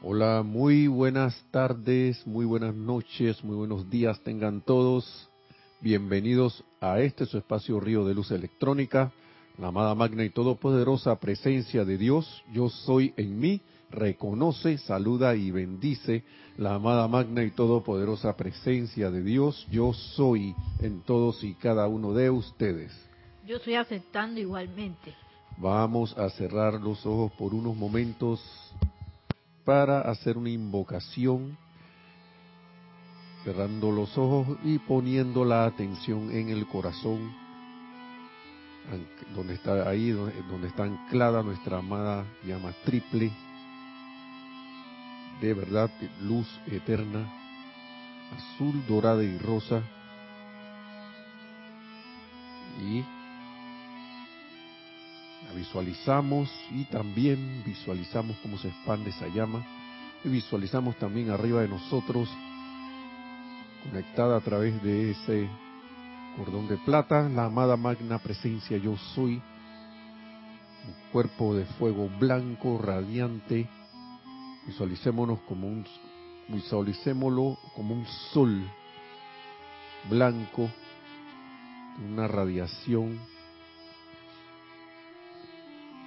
[0.00, 5.28] Hola, muy buenas tardes, muy buenas noches, muy buenos días tengan todos.
[5.80, 9.10] Bienvenidos a este su espacio Río de Luz Electrónica,
[9.58, 12.44] la amada magna y todopoderosa presencia de Dios.
[12.52, 16.22] Yo soy en mí, reconoce, saluda y bendice
[16.56, 19.66] la amada magna y todopoderosa presencia de Dios.
[19.68, 22.92] Yo soy en todos y cada uno de ustedes.
[23.44, 25.12] Yo estoy aceptando igualmente.
[25.56, 28.40] Vamos a cerrar los ojos por unos momentos
[29.68, 31.58] para hacer una invocación,
[33.44, 37.30] cerrando los ojos y poniendo la atención en el corazón,
[39.34, 43.30] donde está ahí, donde está anclada nuestra amada llama triple,
[45.42, 45.90] de verdad,
[46.22, 47.30] luz eterna,
[48.38, 49.82] azul, dorada y rosa,
[52.80, 53.04] y
[55.48, 59.64] la visualizamos y también visualizamos cómo se expande esa llama.
[60.24, 62.28] Y visualizamos también arriba de nosotros
[63.84, 65.48] conectada a través de ese
[66.36, 69.34] cordón de plata la amada magna presencia yo soy.
[70.86, 73.68] Un cuerpo de fuego blanco radiante.
[74.66, 75.86] Visualicémonos como un
[76.48, 78.62] visualicémoslo como un sol
[80.08, 80.70] blanco
[81.98, 83.18] una radiación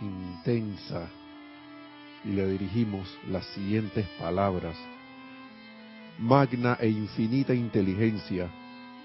[0.02, 1.10] intensa
[2.26, 4.76] y le dirigimos las siguientes palabras.
[6.20, 8.50] Magna e infinita inteligencia,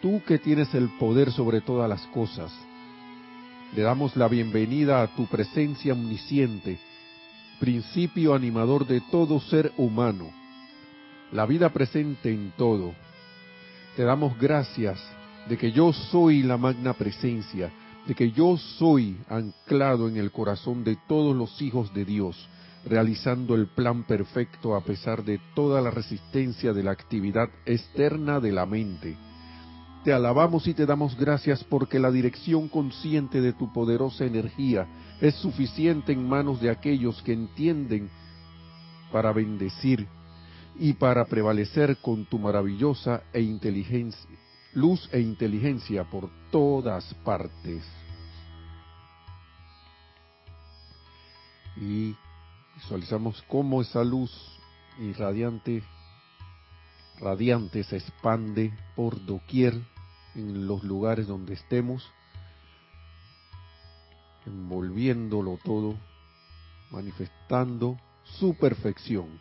[0.03, 2.53] tú que tienes el poder sobre todas las cosas,
[3.75, 6.79] le damos la bienvenida a tu presencia omnisciente,
[7.59, 10.31] principio animador de todo ser humano,
[11.33, 12.95] la vida presente en todo.
[13.97, 15.03] Te damos gracias
[15.49, 17.71] de que yo soy la magna presencia,
[18.07, 22.49] de que yo soy anclado en el corazón de todos los hijos de Dios,
[22.85, 28.53] realizando el plan perfecto a pesar de toda la resistencia de la actividad externa de
[28.53, 29.17] la mente.
[30.05, 34.87] Te alabamos y te damos gracias porque la dirección consciente de tu poderosa energía
[35.21, 38.09] es suficiente en manos de aquellos que entienden
[39.11, 40.07] para bendecir
[40.79, 44.39] y para prevalecer con tu maravillosa e inteligencia,
[44.77, 47.83] luz e inteligencia por todas partes.
[51.77, 52.15] Y
[52.75, 54.31] visualizamos cómo esa luz
[54.99, 55.83] irradiante,
[57.19, 59.73] radiante, se expande por doquier
[60.35, 62.07] en los lugares donde estemos,
[64.45, 65.97] envolviéndolo todo,
[66.91, 69.41] manifestando su perfección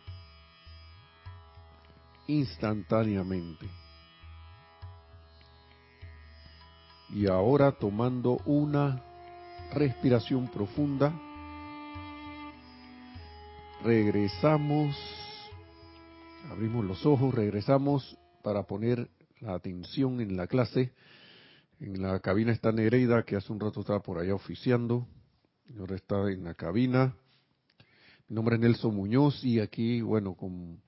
[2.26, 3.85] instantáneamente.
[7.10, 9.02] Y ahora tomando una
[9.72, 11.12] respiración profunda,
[13.84, 14.96] regresamos,
[16.50, 19.08] abrimos los ojos, regresamos para poner
[19.40, 20.92] la atención en la clase.
[21.78, 25.06] En la cabina está Nereida, que hace un rato estaba por allá oficiando,
[25.78, 27.14] ahora está en la cabina.
[28.28, 30.80] Mi nombre es Nelson Muñoz y aquí, bueno, con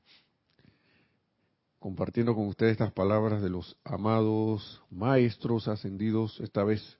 [1.78, 6.98] compartiendo con ustedes estas palabras de los amados maestros ascendidos, esta vez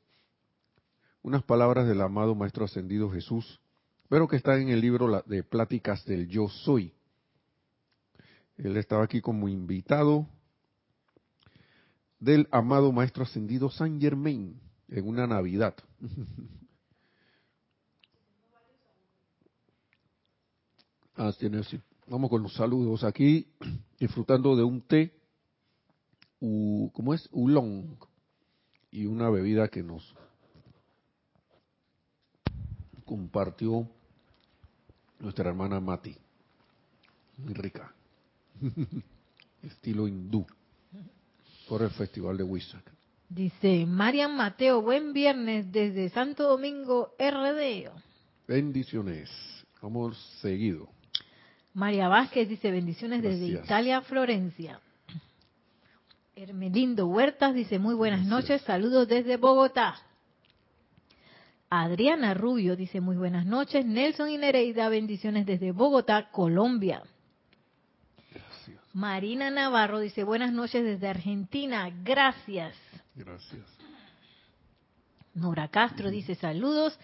[1.23, 3.61] unas palabras del amado maestro ascendido Jesús,
[4.09, 6.95] pero que está en el libro de Pláticas del Yo Soy.
[8.57, 10.27] Él estaba aquí como invitado
[12.19, 15.75] del amado maestro ascendido San Germain en una Navidad.
[21.17, 21.81] ah, tiene así.
[22.11, 23.47] Vamos con los saludos aquí,
[24.01, 25.13] disfrutando de un té,
[26.41, 27.29] u, ¿cómo es?
[27.33, 27.97] Ulong,
[28.91, 30.15] y una bebida que nos
[33.05, 33.87] compartió
[35.19, 36.17] nuestra hermana Mati.
[37.37, 37.93] Muy rica.
[39.63, 40.47] Estilo hindú.
[41.69, 42.91] Por el Festival de Wisak.
[43.29, 47.91] Dice Marian Mateo, buen viernes desde Santo Domingo, RD.
[48.47, 49.29] Bendiciones.
[49.83, 50.89] Vamos seguido.
[51.75, 54.81] María Vázquez dice bendiciones desde Italia, Florencia.
[56.35, 59.97] Hermelindo Huertas dice muy buenas noches, saludos desde Bogotá.
[61.71, 63.85] Adriana Rubio dice muy buenas noches.
[63.85, 67.03] Nelson y Nereida, bendiciones desde Bogotá, Colombia.
[68.93, 72.75] Marina Navarro dice buenas noches desde Argentina, gracias.
[73.15, 73.67] Gracias.
[75.35, 76.99] Nora Castro dice saludos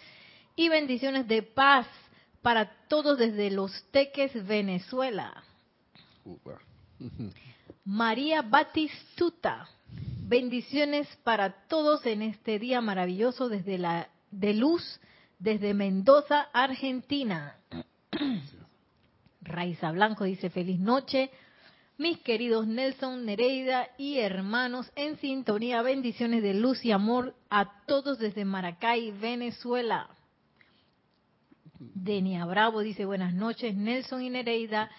[0.56, 1.86] y bendiciones de paz
[2.44, 5.32] para todos desde Los Teques, Venezuela.
[7.86, 9.66] María Batistuta,
[10.28, 15.00] bendiciones para todos en este día maravilloso desde la de luz
[15.38, 17.56] desde Mendoza, Argentina.
[19.40, 21.30] Raiza Blanco dice feliz noche.
[21.96, 28.18] Mis queridos Nelson, Nereida y hermanos en sintonía, bendiciones de luz y amor a todos
[28.18, 30.10] desde Maracay, Venezuela.
[31.92, 34.90] Denia Bravo dice buenas noches, Nelson y Nereida.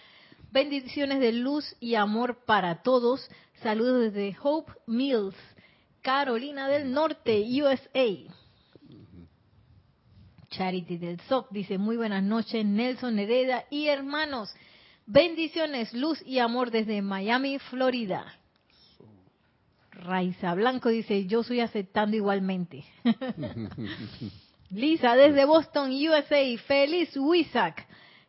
[0.52, 3.30] Bendiciones de luz y amor para todos.
[3.62, 5.36] Saludos desde Hope Mills,
[6.02, 8.06] Carolina del Norte, USA.
[10.50, 14.54] Charity del SOC dice muy buenas noches, Nelson Nereida y hermanos.
[15.08, 18.26] Bendiciones, luz y amor desde Miami, Florida.
[19.92, 22.86] Raiza Blanco dice, yo soy aceptando igualmente.
[24.70, 27.88] Lisa desde Boston, USA, feliz Wisak.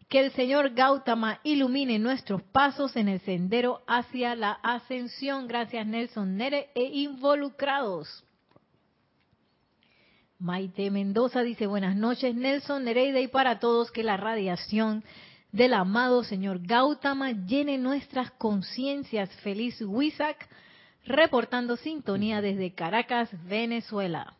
[0.08, 5.48] Que el señor Gautama ilumine nuestros pasos en el sendero hacia la ascensión.
[5.48, 8.22] Gracias Nelson Nere e involucrados.
[10.38, 15.02] Maite Mendoza dice buenas noches Nelson Nereida y para todos que la radiación
[15.50, 19.30] del amado señor Gautama llene nuestras conciencias.
[19.40, 20.48] Feliz Wisak,
[21.04, 24.36] reportando sintonía desde Caracas, Venezuela.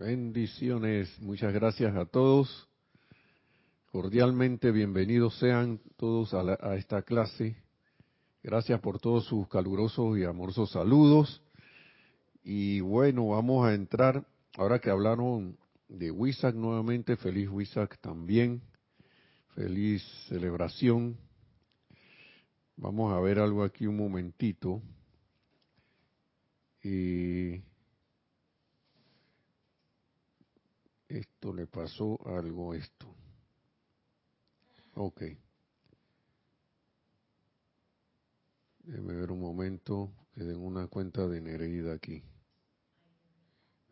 [0.00, 2.66] Bendiciones, muchas gracias a todos.
[3.92, 7.54] Cordialmente bienvenidos sean todos a, a, esta clase.
[8.42, 11.42] Gracias por todos sus calurosos y amorosos saludos.
[12.42, 14.26] Y bueno, vamos a entrar,
[14.56, 18.62] ahora que hablaron de Wisak nuevamente, feliz Wisak también.
[19.54, 21.18] Feliz celebración.
[22.74, 24.80] Vamos a ver algo aquí un momentito.
[26.82, 27.60] Y
[31.10, 33.06] esto le pasó algo esto.
[34.94, 35.22] Ok.
[38.84, 42.22] Déjeme ver un momento que den una cuenta de Nereida aquí.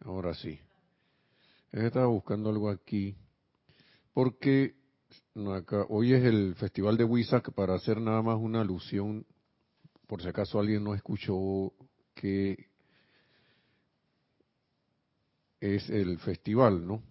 [0.00, 0.58] Ahora sí.
[1.72, 3.16] estaba buscando algo aquí
[4.12, 4.74] porque
[5.88, 9.26] hoy es el festival de Huizac para hacer nada más una alusión,
[10.06, 11.72] por si acaso alguien no escuchó
[12.14, 12.68] que
[15.60, 17.02] es el festival, ¿no?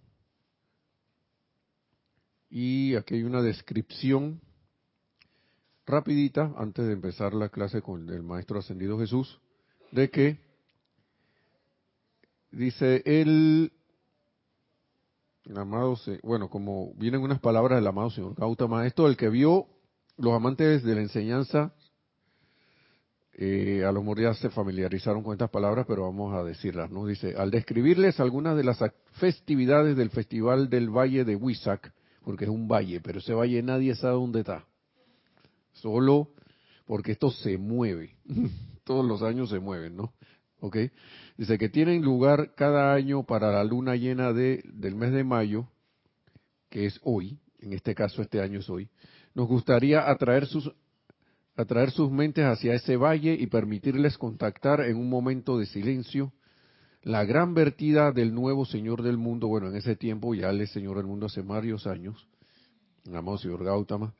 [2.50, 4.40] Y aquí hay una descripción
[5.86, 9.40] rapidita antes de empezar la clase con el maestro ascendido Jesús
[9.90, 10.38] de que
[12.50, 13.72] dice el
[15.56, 19.66] amado, bueno, como vienen unas palabras del amado señor Gautama, esto el que vio
[20.18, 21.72] los amantes de la enseñanza,
[23.32, 27.06] eh, a lo mejor ya se familiarizaron con estas palabras, pero vamos a decirlas, ¿no?
[27.06, 28.78] Dice, al describirles algunas de las
[29.12, 31.92] festividades del Festival del Valle de Huizac,
[32.24, 34.64] porque es un valle, pero ese valle nadie sabe dónde está,
[35.72, 36.30] solo
[36.86, 38.16] porque esto se mueve,
[38.84, 40.12] todos los años se mueven, ¿no?
[40.60, 40.76] ¿Ok?
[41.36, 45.68] Dice que tienen lugar cada año para la luna llena de, del mes de mayo,
[46.68, 48.88] que es hoy, en este caso este año es hoy.
[49.34, 50.72] Nos gustaría atraer sus,
[51.54, 56.32] atraer sus mentes hacia ese valle y permitirles contactar en un momento de silencio
[57.02, 59.48] la gran vertida del nuevo Señor del mundo.
[59.48, 62.26] Bueno, en ese tiempo ya él es Señor del mundo hace varios años,
[63.06, 64.14] el amado Señor Gautama,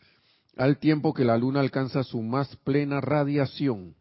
[0.56, 3.94] al tiempo que la luna alcanza su más plena radiación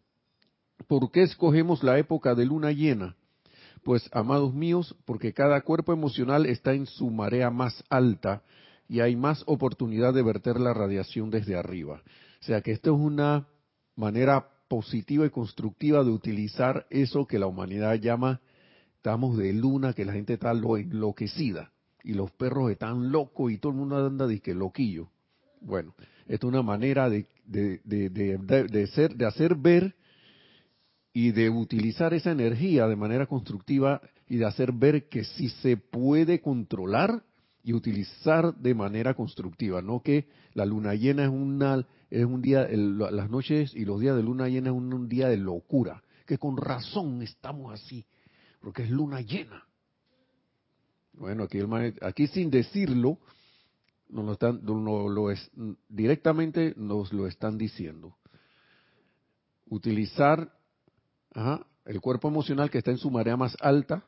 [0.85, 3.15] ¿Por qué escogemos la época de luna llena?
[3.83, 8.43] Pues, amados míos, porque cada cuerpo emocional está en su marea más alta
[8.87, 12.03] y hay más oportunidad de verter la radiación desde arriba.
[12.41, 13.47] O sea que esto es una
[13.95, 18.41] manera positiva y constructiva de utilizar eso que la humanidad llama,
[18.97, 21.71] estamos de luna, que la gente está enloquecida
[22.03, 25.09] y los perros están locos y todo el mundo anda de que loquillo.
[25.61, 25.95] Bueno,
[26.27, 29.95] esto es una manera de, de, de, de, ser, de hacer ver
[31.13, 35.77] y de utilizar esa energía de manera constructiva y de hacer ver que sí se
[35.77, 37.23] puede controlar
[37.63, 42.65] y utilizar de manera constructiva, no que la luna llena es una es un día
[42.69, 46.55] las noches y los días de luna llena es un, día de locura, que con
[46.55, 48.05] razón estamos así,
[48.61, 49.63] porque es luna llena.
[51.13, 53.17] Bueno, aquí el aquí sin decirlo
[54.09, 58.15] nos lo están directamente nos lo están diciendo.
[59.65, 60.53] Utilizar
[61.85, 64.03] el cuerpo emocional que está en su marea más alta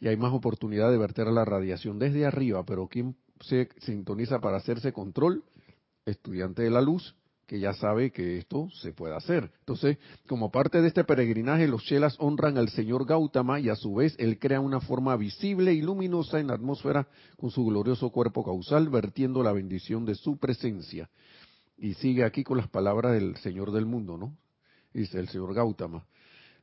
[0.00, 4.56] y hay más oportunidad de verter la radiación desde arriba, pero ¿quién se sintoniza para
[4.56, 5.44] hacerse control?
[6.04, 7.14] Estudiante de la luz,
[7.46, 9.50] que ya sabe que esto se puede hacer.
[9.60, 13.94] Entonces, como parte de este peregrinaje, los chelas honran al señor Gautama y a su
[13.94, 18.44] vez él crea una forma visible y luminosa en la atmósfera con su glorioso cuerpo
[18.44, 21.10] causal, vertiendo la bendición de su presencia.
[21.76, 24.36] Y sigue aquí con las palabras del señor del mundo, ¿no?
[24.94, 26.04] dice el señor Gautama.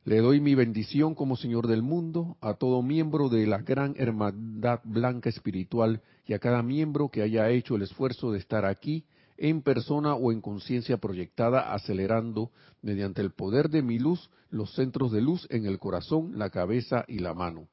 [0.04, 4.80] Le doy mi bendición como Señor del mundo a todo miembro de la gran hermandad
[4.82, 9.04] blanca espiritual y a cada miembro que haya hecho el esfuerzo de estar aquí
[9.42, 15.10] en persona o en conciencia proyectada, acelerando mediante el poder de mi luz los centros
[15.10, 17.66] de luz en el corazón, la cabeza y la mano.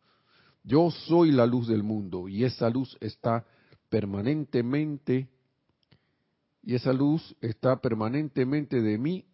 [0.63, 3.45] Yo soy la luz del mundo y esa luz está
[3.89, 5.29] permanentemente
[6.63, 9.25] y esa luz está permanentemente de mí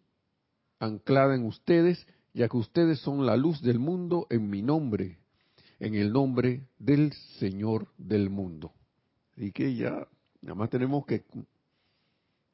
[0.78, 5.20] anclada en ustedes, ya que ustedes son la luz del mundo en mi nombre,
[5.80, 8.74] en el nombre del Señor del mundo.
[9.38, 10.06] Y que ya,
[10.42, 11.24] nada más tenemos que,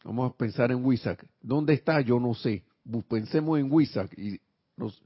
[0.04, 1.26] vamos a pensar en Wisak.
[1.40, 2.00] ¿Dónde está?
[2.00, 2.64] Yo no sé.
[3.09, 4.40] Pensemos en Wisak y
[4.76, 5.02] nos,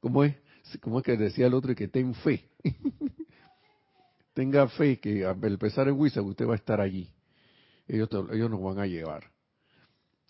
[0.00, 0.34] ¿cómo es?
[0.80, 1.74] ¿Cómo es que decía el otro?
[1.74, 2.48] Que ten fe.
[4.34, 7.10] Tenga fe que al empezar en Wisak usted va a estar allí.
[7.88, 9.24] Ellos, ellos nos van a llevar.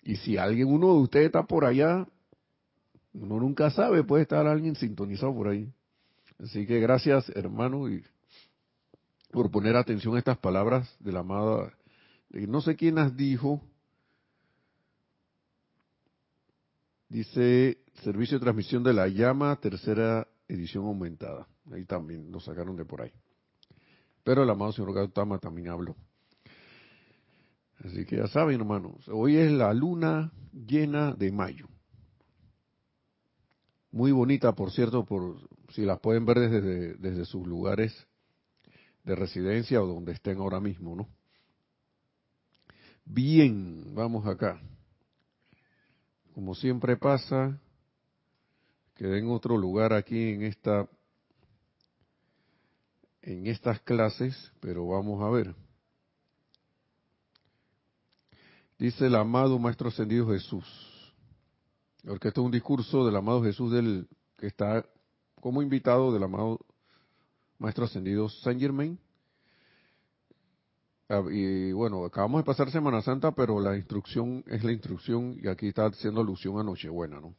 [0.02, 2.06] Y si alguien, uno de ustedes está por allá,
[3.12, 5.72] uno nunca sabe, puede estar alguien sintonizado por ahí.
[6.38, 8.04] Así que gracias, hermano, y
[9.32, 11.72] por poner atención a estas palabras de la amada.
[12.30, 13.60] No sé quién las dijo.
[17.08, 21.46] Dice Servicio de Transmisión de la Llama, tercera edición aumentada.
[21.70, 23.12] Ahí también lo sacaron de por ahí.
[24.24, 25.94] Pero el amado señor Gautama también habló.
[27.84, 31.68] Así que ya saben, hermanos, hoy es la luna llena de mayo.
[33.92, 38.06] Muy bonita, por cierto, por si las pueden ver desde, desde sus lugares
[39.04, 41.08] de residencia o donde estén ahora mismo, ¿no?
[43.04, 44.60] Bien, vamos acá.
[46.36, 47.58] Como siempre pasa,
[48.94, 50.86] quedé en otro lugar aquí en esta
[53.22, 55.54] en estas clases, pero vamos a ver.
[58.78, 60.66] Dice el amado Maestro Ascendido Jesús,
[62.04, 64.84] porque esto es un discurso del amado Jesús del que está
[65.40, 66.60] como invitado del amado
[67.58, 68.98] Maestro Ascendido Saint Germain.
[71.08, 75.48] Ah, y bueno, acabamos de pasar Semana Santa, pero la instrucción es la instrucción y
[75.48, 77.34] aquí está haciendo alusión a Nochebuena, ¿no?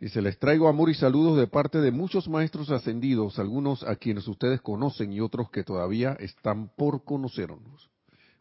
[0.00, 4.26] Dice, les traigo amor y saludos de parte de muchos maestros ascendidos, algunos a quienes
[4.26, 7.88] ustedes conocen y otros que todavía están por conocernos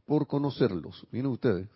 [0.05, 1.05] por conocerlos.
[1.11, 1.69] Miren ustedes.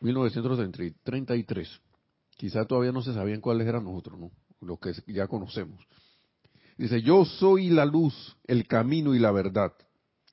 [0.00, 1.80] 1933.
[2.36, 4.30] Quizá todavía no se sabían cuáles eran nosotros, ¿no?
[4.60, 5.86] Los que ya conocemos.
[6.76, 9.72] Dice, yo soy la luz, el camino y la verdad.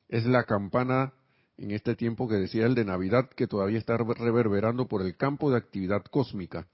[0.09, 1.13] Es la campana
[1.57, 5.51] en este tiempo que decía el de Navidad que todavía está reverberando por el campo
[5.51, 6.67] de actividad cósmica.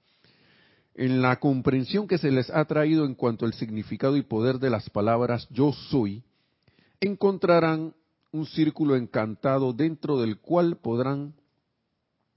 [0.94, 4.70] En la comprensión que se les ha traído en cuanto al significado y poder de
[4.70, 6.24] las palabras yo soy,
[7.00, 7.94] encontrarán
[8.32, 11.34] un círculo encantado dentro del cual podrán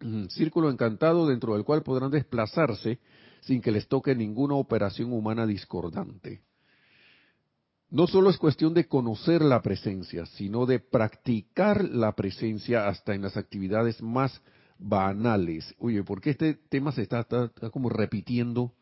[0.02, 3.00] un círculo encantado dentro del cual podrán desplazarse
[3.42, 6.42] sin que les toque ninguna operación humana discordante.
[7.94, 13.22] No solo es cuestión de conocer la presencia, sino de practicar la presencia hasta en
[13.22, 14.42] las actividades más
[14.80, 15.76] banales.
[15.78, 17.24] Oye, ¿por qué este tema se está,
[17.72, 18.74] como repitiendo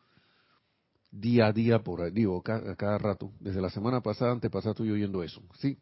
[1.10, 3.30] día a día, por digo, cada, cada rato.
[3.38, 5.42] Desde la semana pasada, antepasada, estoy oyendo eso.
[5.58, 5.78] ¿Sí?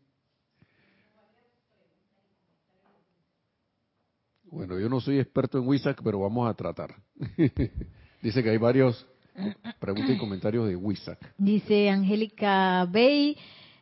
[4.42, 6.96] Bueno, yo no soy experto en WISAC, pero vamos a tratar.
[8.22, 9.06] Dice que hay varios
[9.78, 11.18] preguntas y comentarios de WISAC.
[11.38, 13.36] Dice Angélica Bey,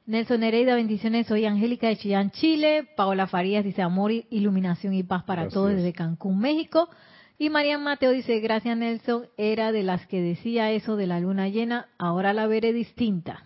[0.07, 1.27] Nelson Nereida, bendiciones.
[1.27, 2.89] Soy Angélica de Chillán, Chile.
[2.97, 6.89] Paola Farías dice amor, iluminación y paz para todos desde Cancún, México.
[7.41, 11.49] Y María Mateo dice, gracias Nelson, era de las que decía eso de la luna
[11.49, 13.45] llena, ahora la veré distinta.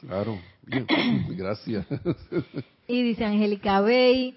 [0.00, 0.86] Claro, bien,
[1.30, 1.86] gracias.
[2.86, 4.36] Y dice Angélica Bey,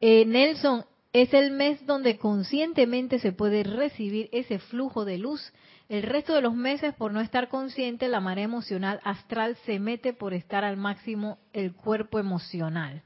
[0.00, 5.52] eh, Nelson, es el mes donde conscientemente se puede recibir ese flujo de luz.
[5.88, 10.12] El resto de los meses, por no estar consciente, la marea emocional astral se mete
[10.12, 13.02] por estar al máximo el cuerpo emocional.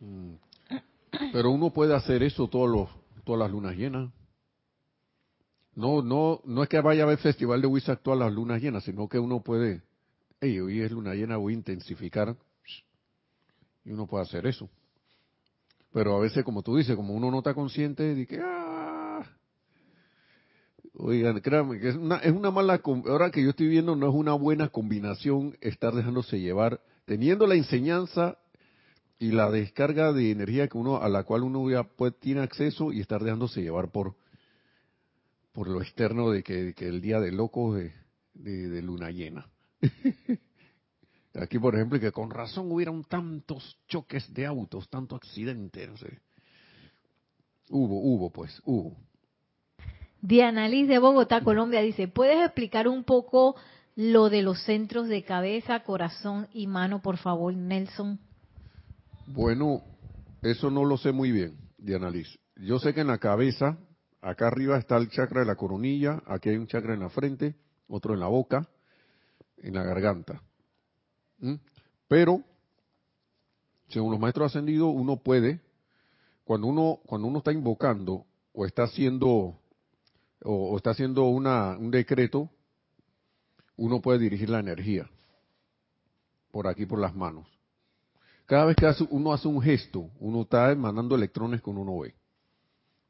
[0.00, 0.34] Mm.
[1.32, 4.10] Pero uno puede hacer eso todos los todas las lunas llenas.
[5.74, 8.84] No, no, no es que vaya a haber festival de Wizard todas las lunas llenas,
[8.84, 9.82] sino que uno puede,
[10.40, 12.36] hey, hoy es luna llena, voy a intensificar,
[13.84, 14.68] y uno puede hacer eso.
[15.92, 18.81] Pero a veces, como tú dices, como uno no está consciente de que, ah,
[21.02, 24.14] oigan, créanme, que es una, es una mala, ahora que yo estoy viendo, no es
[24.14, 28.38] una buena combinación estar dejándose llevar, teniendo la enseñanza
[29.18, 31.86] y la descarga de energía que uno a la cual uno ya
[32.20, 34.16] tiene acceso y estar dejándose llevar por
[35.52, 37.78] por lo externo de que, el día de locos
[38.34, 39.46] de, luna llena.
[41.34, 46.20] Aquí, por ejemplo, que con razón hubieron tantos choques de autos, tantos accidentes, no sé.
[47.70, 48.96] Hubo, hubo, pues, hubo.
[50.22, 53.56] Diana Liz de Bogotá, Colombia, dice, ¿puedes explicar un poco
[53.96, 58.20] lo de los centros de cabeza, corazón y mano, por favor, Nelson?
[59.26, 59.82] Bueno,
[60.40, 62.38] eso no lo sé muy bien, Diana Liz.
[62.54, 63.76] Yo sé que en la cabeza,
[64.20, 67.56] acá arriba está el chakra de la coronilla, aquí hay un chakra en la frente,
[67.88, 68.68] otro en la boca,
[69.58, 70.40] en la garganta.
[71.40, 71.54] ¿Mm?
[72.06, 72.44] Pero,
[73.88, 75.60] según los maestros ascendidos, uno puede,
[76.44, 79.58] cuando uno, cuando uno está invocando o está haciendo,
[80.44, 82.50] o, está haciendo una, un decreto,
[83.76, 85.08] uno puede dirigir la energía
[86.50, 87.46] por aquí, por las manos.
[88.46, 92.14] Cada vez que uno hace un gesto, uno está mandando electrones que uno ve.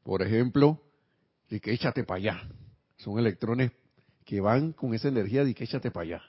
[0.03, 0.81] Por ejemplo,
[1.49, 2.49] de que échate para allá.
[2.97, 3.71] Son electrones
[4.25, 6.21] que van con esa energía de que échate para allá.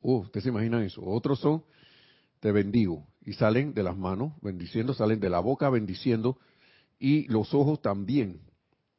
[0.00, 1.02] Uh, ustedes se imaginan eso.
[1.04, 1.64] Otros son,
[2.40, 3.06] te bendigo.
[3.24, 6.38] Y salen de las manos bendiciendo, salen de la boca bendiciendo.
[6.98, 8.40] Y los ojos también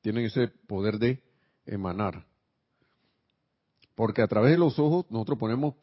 [0.03, 1.23] tienen ese poder de
[1.65, 2.25] emanar.
[3.95, 5.75] Porque a través de los ojos nosotros ponemos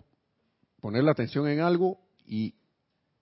[0.81, 2.55] poner la atención en algo y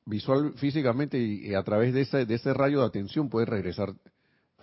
[0.05, 3.95] visual físicamente y, a través de ese, de ese rayo de atención puede regresar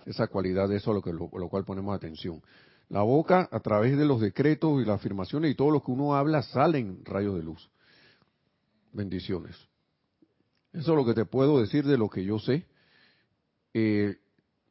[0.04, 2.42] esa cualidad de eso a lo, que, lo, lo cual ponemos atención.
[2.88, 6.14] La boca, a través de los decretos y las afirmaciones y todo lo que uno
[6.14, 7.70] habla, salen rayos de luz.
[8.92, 9.56] Bendiciones.
[10.72, 12.66] Eso es lo que te puedo decir de lo que yo sé.
[13.72, 14.16] Eh,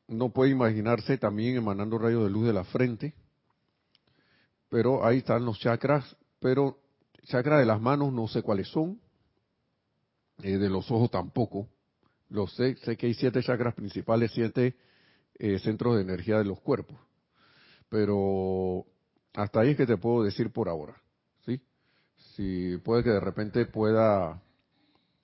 [0.07, 3.13] no puede imaginarse también emanando rayos de luz de la frente,
[4.69, 6.79] pero ahí están los chakras, pero
[7.23, 8.99] chakras de las manos no sé cuáles son,
[10.43, 11.67] eh, de los ojos tampoco.
[12.29, 14.75] Lo sé, sé que hay siete chakras principales, siete
[15.35, 16.97] eh, centros de energía de los cuerpos
[17.89, 18.85] pero
[19.33, 21.01] hasta ahí es que te puedo decir por ahora,
[21.45, 21.61] ¿sí?
[22.35, 24.41] Si puede que de repente pueda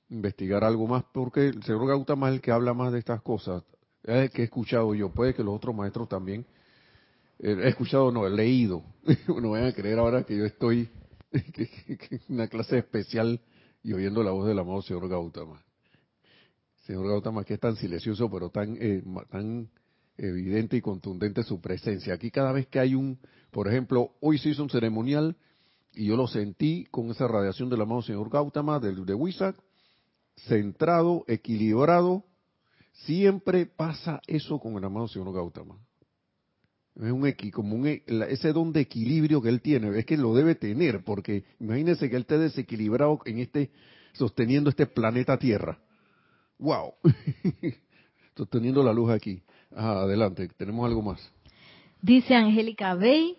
[0.10, 3.64] investigar algo más, porque el señor Gautama es el que habla más de estas cosas,
[4.04, 6.46] es que he escuchado yo, puede que los otros maestros también,
[7.40, 8.84] eh, he escuchado, no, he leído,
[9.28, 10.90] no vayan a creer ahora que yo estoy
[11.32, 13.40] en una clase especial
[13.84, 15.64] y oyendo la voz del amado señor Gautama.
[16.86, 19.70] Señor Gautama, que es tan silencioso, pero tan, eh, tan
[20.18, 22.14] evidente y contundente su presencia.
[22.14, 23.20] Aquí cada vez que hay un,
[23.52, 25.36] por ejemplo, hoy se hizo un ceremonial
[25.94, 29.56] y yo lo sentí con esa radiación del amado señor Gautama, del de Wisak,
[30.48, 32.24] centrado, equilibrado.
[33.06, 35.78] Siempre pasa eso con el amado señor Gautama.
[36.96, 40.36] Es un como un, e, ese don de equilibrio que él tiene, es que lo
[40.36, 43.72] debe tener, porque imagínense que él esté desequilibrado en este,
[44.14, 45.80] sosteniendo este planeta Tierra.
[46.60, 46.94] ¡Wow!
[48.36, 49.42] sosteniendo la luz aquí
[49.76, 51.32] adelante, tenemos algo más.
[52.02, 53.38] Dice Angélica Bey,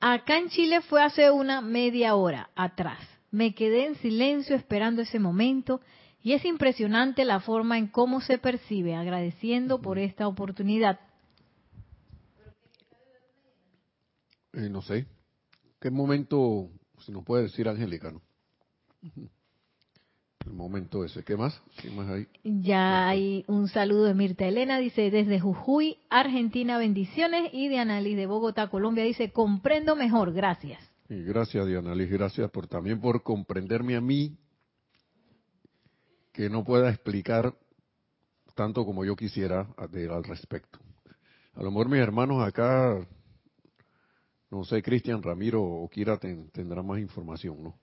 [0.00, 2.98] acá en Chile fue hace una media hora atrás.
[3.30, 5.80] Me quedé en silencio esperando ese momento
[6.22, 11.00] y es impresionante la forma en cómo se percibe, agradeciendo por esta oportunidad.
[14.52, 15.06] Eh, no sé,
[15.80, 16.68] ¿qué momento,
[17.00, 18.20] si nos puede decir Angélica, no?
[20.46, 21.22] el momento ese.
[21.22, 21.60] ¿Qué más?
[21.80, 22.26] ¿Qué más hay?
[22.44, 27.50] Ya hay un saludo de Mirta Elena, dice desde Jujuy, Argentina, bendiciones.
[27.52, 30.80] Y Diana Liz de Bogotá, Colombia, dice comprendo mejor, gracias.
[31.08, 34.36] Y gracias Diana Liz, gracias por también por comprenderme a mí,
[36.32, 37.54] que no pueda explicar
[38.54, 40.78] tanto como yo quisiera al respecto.
[41.54, 43.06] A lo mejor mis hermanos acá,
[44.50, 47.78] no sé, Cristian, Ramiro o Kira tendrán más información, ¿no?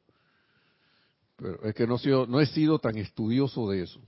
[1.36, 4.02] Pero es que no, no he sido tan estudioso de eso,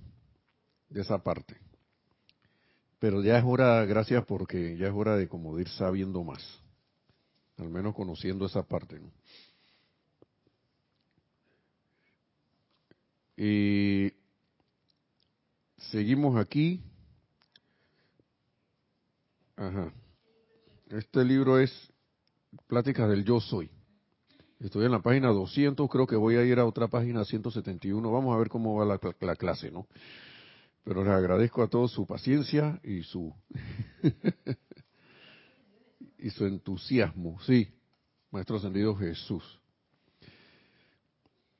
[0.90, 1.56] de esa parte.
[3.00, 6.44] Pero ya es hora, gracias porque ya es hora de como ir sabiendo más,
[7.58, 9.00] al menos conociendo esa parte.
[13.38, 14.12] Y
[15.90, 16.82] seguimos aquí.
[19.56, 19.94] Ajá.
[20.90, 21.72] Este libro es
[22.68, 23.70] Pláticas del Yo Soy.
[24.60, 28.12] Estoy en la página 200, creo que voy a ir a otra página 171.
[28.12, 29.88] Vamos a ver cómo va la, clase, ¿no?
[30.84, 33.34] Pero les agradezco a todos su paciencia y su
[36.20, 37.40] y su entusiasmo.
[37.42, 37.74] Sí,
[38.30, 39.60] Maestro Ascendido Jesús.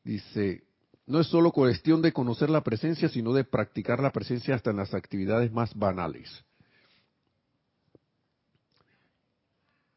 [0.04, 0.64] Dice,
[1.12, 4.78] no es solo cuestión de conocer la presencia, sino de practicar la presencia hasta en
[4.78, 6.44] las actividades más banales.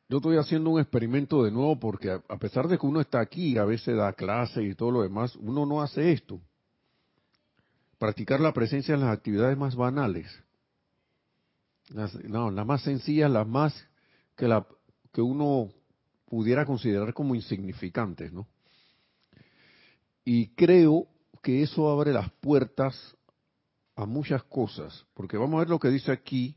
[0.08, 3.58] yo estoy haciendo un experimento de nuevo porque a, pesar de que uno está aquí,
[3.58, 6.40] a veces da clase y todo lo demás, uno no hace esto.
[7.98, 10.26] Practicar la presencia en las actividades más banales.
[11.88, 13.74] Las, no, las más sencillas, las más
[14.36, 14.66] que, la,
[15.12, 15.70] que uno
[16.26, 18.46] pudiera considerar como insignificantes, ¿no?
[20.24, 21.06] Y creo
[21.42, 23.16] que eso abre las puertas
[23.96, 26.56] a muchas cosas, porque vamos a ver lo que dice aquí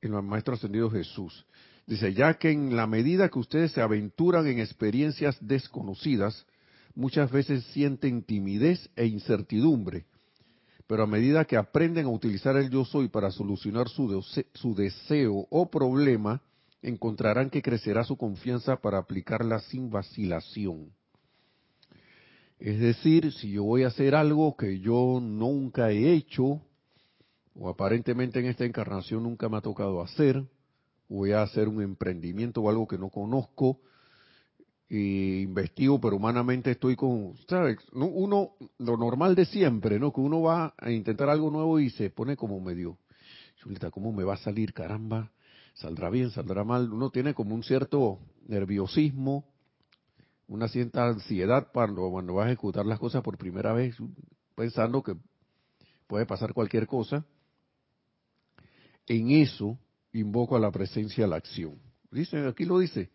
[0.00, 1.46] el Maestro Ascendido Jesús.
[1.86, 6.46] Dice, ya que en la medida que ustedes se aventuran en experiencias desconocidas,
[6.94, 10.06] muchas veces sienten timidez e incertidumbre.
[10.86, 15.46] pero a medida que aprenden a utilizar el yo soy para solucionar su, su deseo
[15.48, 16.42] o problema,
[16.82, 20.92] encontrarán que crecerá su confianza para aplicarla sin vacilación.
[22.62, 26.60] Es decir, si yo voy a hacer algo que yo nunca he hecho,
[27.56, 30.44] o aparentemente en esta encarnación nunca me ha tocado hacer,
[31.08, 33.80] voy a hacer un emprendimiento o algo que no conozco,
[34.88, 37.78] e investigo, pero humanamente estoy con, ¿sabes?
[37.94, 40.12] Uno, lo normal de siempre, ¿no?
[40.12, 42.96] Que uno va a intentar algo nuevo y se pone como medio,
[43.56, 44.72] chulita, ¿cómo me va a salir?
[44.72, 45.32] Caramba,
[45.74, 46.92] saldrá bien, saldrá mal.
[46.92, 49.51] Uno tiene como un cierto nerviosismo,
[50.52, 53.96] una cierta ansiedad cuando, cuando va a ejecutar las cosas por primera vez,
[54.54, 55.14] pensando que
[56.06, 57.24] puede pasar cualquier cosa.
[59.06, 59.78] En eso
[60.12, 61.78] invoco a la presencia a la acción.
[62.10, 63.10] Dice, aquí lo dice,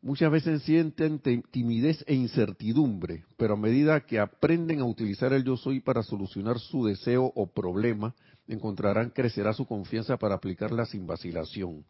[0.00, 5.58] muchas veces sienten timidez e incertidumbre, pero a medida que aprenden a utilizar el yo
[5.58, 8.14] soy para solucionar su deseo o problema,
[8.48, 11.84] encontrarán crecerá su confianza para aplicarla sin vacilación.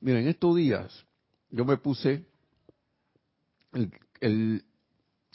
[0.00, 1.06] Miren, estos días
[1.50, 2.31] yo me puse
[3.72, 4.64] el, el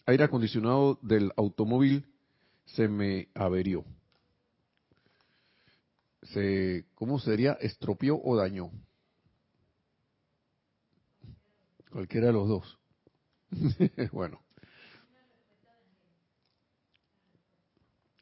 [0.06, 2.06] aire acondicionado del automóvil
[2.66, 3.84] se me averió.
[6.24, 7.54] Se, ¿cómo sería?
[7.54, 8.72] Estropeó o dañó.
[11.92, 12.80] Cualquiera de los dos.
[14.12, 14.42] bueno.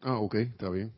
[0.01, 0.93] Ah, ok, está bien.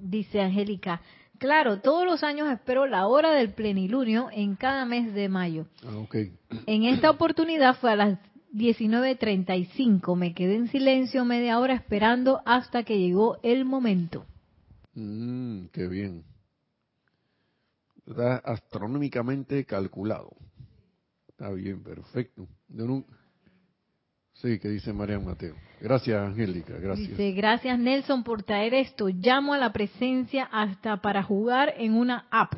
[0.00, 1.00] Dice Angélica,
[1.38, 5.66] claro, todos los años espero la hora del plenilunio en cada mes de mayo.
[5.84, 6.06] Ah.
[6.66, 8.18] En esta oportunidad fue a las
[8.52, 10.16] 19.35.
[10.16, 14.24] Me quedé en silencio media hora esperando hasta que llegó el momento.
[14.94, 16.24] Mmm, qué bien.
[18.06, 20.36] Está astronómicamente calculado.
[21.28, 22.48] Está bien, perfecto.
[24.42, 25.54] Sí, que dice María Mateo.
[25.80, 27.10] Gracias, Angélica, gracias.
[27.10, 29.08] Dice, gracias Nelson por traer esto.
[29.08, 32.54] Llamo a la presencia hasta para jugar en una app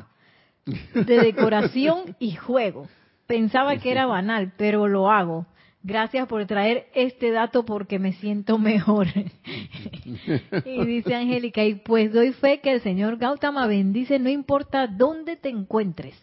[0.65, 2.87] de decoración y juego.
[3.27, 5.45] Pensaba que era banal, pero lo hago.
[5.81, 9.07] Gracias por traer este dato porque me siento mejor.
[10.65, 15.37] y dice Angélica, y pues doy fe que el Señor Gautama bendice no importa dónde
[15.37, 16.15] te encuentres.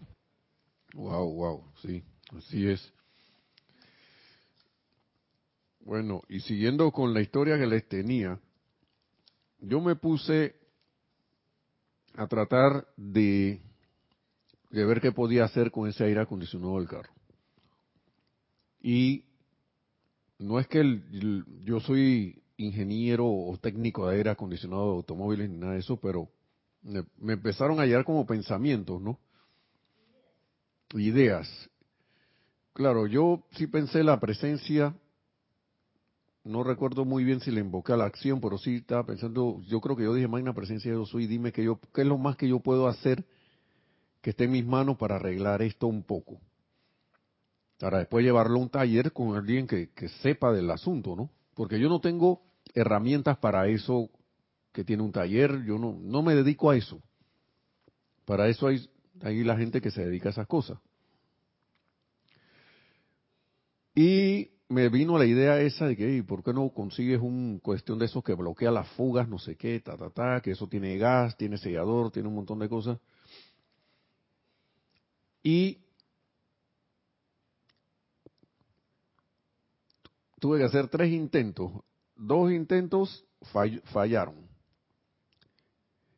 [0.93, 2.03] Wow, wow, sí.
[2.37, 2.93] Así es.
[5.87, 8.41] Bueno, y siguiendo con la historia que les tenía,
[9.61, 10.57] yo me puse
[12.17, 13.61] a tratar de,
[14.71, 17.13] de ver qué podía hacer con ese aire acondicionado del carro.
[18.83, 19.27] Y
[20.41, 20.83] no es que
[21.63, 26.29] yo soy ingeniero o técnico de aire acondicionado de automóviles ni nada de eso, pero
[26.83, 29.21] me, me empezaron a llegar como pensamientos, ¿no?
[30.95, 31.71] Ideas.
[32.73, 34.93] Claro, yo sí pensé la presencia,
[36.47, 39.81] no recuerdo muy bien si le invoqué a la acción, pero sí estaba pensando, yo
[39.81, 42.37] creo que yo dije, magna presencia yo soy, dime que yo, qué es lo más
[42.37, 43.25] que yo puedo hacer
[44.23, 46.41] que esté en mis manos para arreglar esto un poco.
[47.79, 51.31] Para después llevarlo a un taller con alguien que, que sepa del asunto, ¿no?
[51.55, 52.43] Porque yo no tengo
[52.75, 54.09] herramientas para eso
[54.73, 57.01] que tiene un taller, yo no, no me dedico a eso.
[58.25, 58.89] Para eso hay,
[59.23, 60.79] hay la gente que se dedica a esas cosas.
[63.95, 68.07] Y me vino la idea esa de que, ¿por qué no consigues un cuestión de
[68.07, 71.37] esos que bloquea las fugas, no sé qué, ta, ta, ta, que eso tiene gas,
[71.37, 72.99] tiene sellador, tiene un montón de cosas?
[75.43, 75.79] Y
[80.41, 81.71] tuve que hacer tres intentos.
[82.17, 83.25] Dos intentos
[83.93, 84.47] fallaron.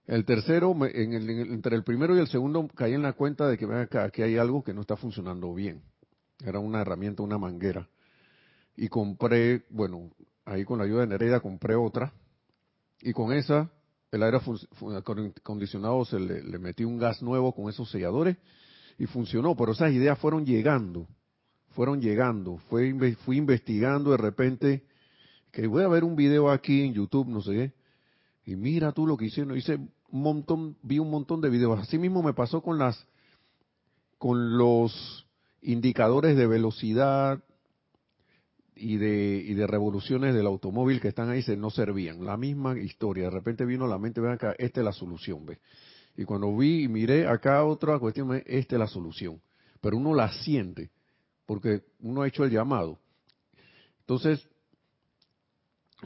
[0.07, 3.67] El tercero, en entre el primero y el segundo, caí en la cuenta de que
[3.99, 5.83] aquí hay algo que no está funcionando bien.
[6.43, 7.87] Era una herramienta, una manguera.
[8.81, 10.09] Y compré, bueno,
[10.45, 12.13] ahí con la ayuda de Nereida compré otra.
[13.01, 13.73] Y con esa,
[14.13, 18.37] el aire acondicionado se le, le metí un gas nuevo con esos selladores
[18.97, 19.57] y funcionó.
[19.57, 21.09] Pero esas ideas fueron llegando,
[21.71, 22.59] fueron llegando.
[22.71, 24.85] Fue, fui investigando de repente,
[25.51, 27.73] que voy a ver un video aquí en YouTube, no sé qué.
[28.53, 29.57] Y mira tú lo que hicieron.
[29.57, 31.81] Hice un montón, vi un montón de videos.
[31.81, 33.09] Así mismo me pasó con las,
[34.19, 35.27] con los
[35.63, 37.43] indicadores de velocidad
[38.79, 42.25] y de, y de revoluciones del automóvil que están ahí se no servían.
[42.25, 43.25] La misma historia.
[43.25, 45.59] De repente vino la mente, vean acá, esta es la solución, ¿ve?
[46.17, 49.41] Y cuando vi y miré acá otra cuestión, esta es la solución.
[49.81, 50.91] Pero uno la siente,
[51.47, 52.99] porque uno ha hecho el llamado.
[54.01, 54.49] Entonces,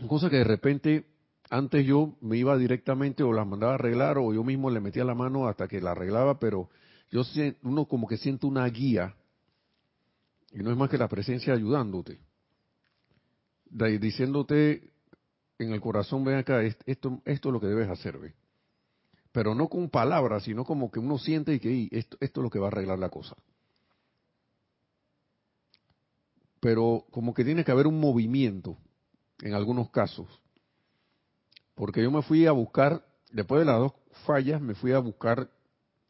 [0.08, 1.06] cosa que de repente
[1.52, 5.04] antes yo me iba directamente o las mandaba a arreglar o yo mismo le metía
[5.04, 6.70] la mano hasta que la arreglaba, pero
[7.10, 7.22] yo
[7.62, 9.14] uno como que siente una guía
[10.50, 12.20] y no es más que la presencia ayudándote,
[13.72, 14.92] diciéndote,
[15.58, 18.34] en el corazón, ven acá, esto, esto es lo que debes hacer, ¿ve?
[19.32, 22.50] Pero no con palabras, sino como que uno siente y que esto, esto es lo
[22.50, 23.34] que va a arreglar la cosa.
[26.60, 28.76] Pero como que tiene que haber un movimiento
[29.40, 30.28] en algunos casos.
[31.74, 33.92] Porque yo me fui a buscar, después de las dos
[34.26, 35.50] fallas, me fui a buscar,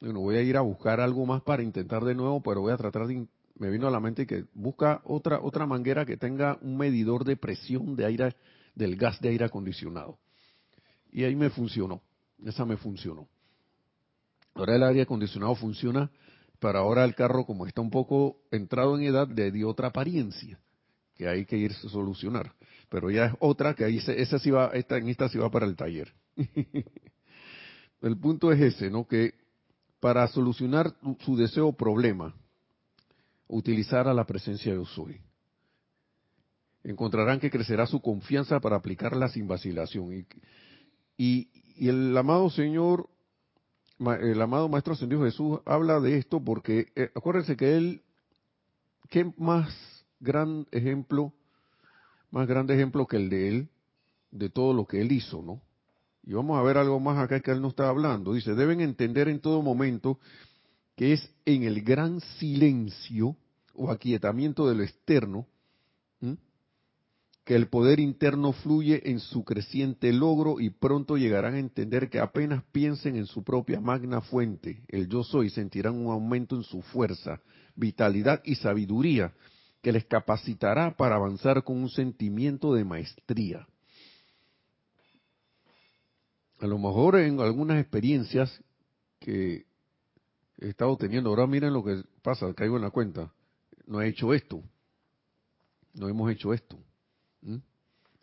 [0.00, 2.76] bueno, voy a ir a buscar algo más para intentar de nuevo, pero voy a
[2.76, 3.26] tratar de,
[3.62, 7.36] me vino a la mente que busca otra, otra manguera que tenga un medidor de
[7.36, 8.34] presión de aire,
[8.74, 10.18] del gas de aire acondicionado.
[11.12, 12.02] Y ahí me funcionó,
[12.44, 13.28] esa me funcionó.
[14.54, 16.10] Ahora el aire acondicionado funciona,
[16.58, 20.58] pero ahora el carro, como está un poco entrado en edad, le dio otra apariencia
[21.14, 22.52] que hay que irse a solucionar.
[22.88, 25.66] Pero ya es otra que ahí esa sí va, esta, en esta sí va para
[25.66, 26.12] el taller.
[28.02, 29.06] el punto es ese, ¿no?
[29.06, 29.34] Que
[30.00, 32.34] para solucionar su deseo o problema,
[33.48, 35.20] utilizar a la presencia de soy.
[36.84, 40.12] Encontrarán que crecerá su confianza para aplicarla sin vacilación.
[40.12, 40.26] Y,
[41.16, 43.08] y, y el amado Señor,
[43.98, 48.02] el amado Maestro Ascendido Jesús habla de esto porque, eh, acuérdense que él,
[49.10, 49.72] ¿qué más
[50.18, 51.32] gran ejemplo,
[52.30, 53.68] más grande ejemplo que el de él,
[54.30, 55.60] de todo lo que él hizo, ¿no?
[56.24, 58.32] Y vamos a ver algo más acá que él no está hablando.
[58.32, 60.18] Dice, deben entender en todo momento
[60.96, 63.36] que es en el gran silencio
[63.74, 65.46] o aquietamiento de lo externo
[67.44, 72.20] que el poder interno fluye en su creciente logro y pronto llegarán a entender que
[72.20, 76.82] apenas piensen en su propia magna fuente, el yo soy, sentirán un aumento en su
[76.82, 77.40] fuerza,
[77.74, 79.32] vitalidad y sabiduría
[79.82, 83.66] que les capacitará para avanzar con un sentimiento de maestría.
[86.60, 88.62] A lo mejor en algunas experiencias
[89.18, 89.66] que
[90.62, 93.32] he estado teniendo, ahora miren lo que pasa, caigo en la cuenta,
[93.86, 94.62] no he hecho esto,
[95.94, 96.78] no hemos hecho esto.
[97.40, 97.56] ¿Mm?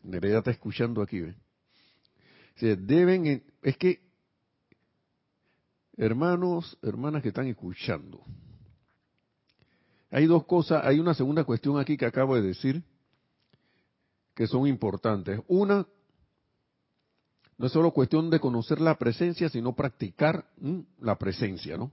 [0.04, 1.36] Nereida está escuchando aquí, ¿ve?
[2.62, 4.02] deben, es que,
[5.98, 8.24] hermanos, hermanas que están escuchando,
[10.10, 12.84] hay dos cosas, hay una segunda cuestión aquí que acabo de decir
[14.34, 15.42] que son importantes.
[15.50, 15.86] Una,
[17.58, 20.46] no es solo cuestión de conocer la presencia, sino practicar
[21.02, 21.92] la presencia, ¿no?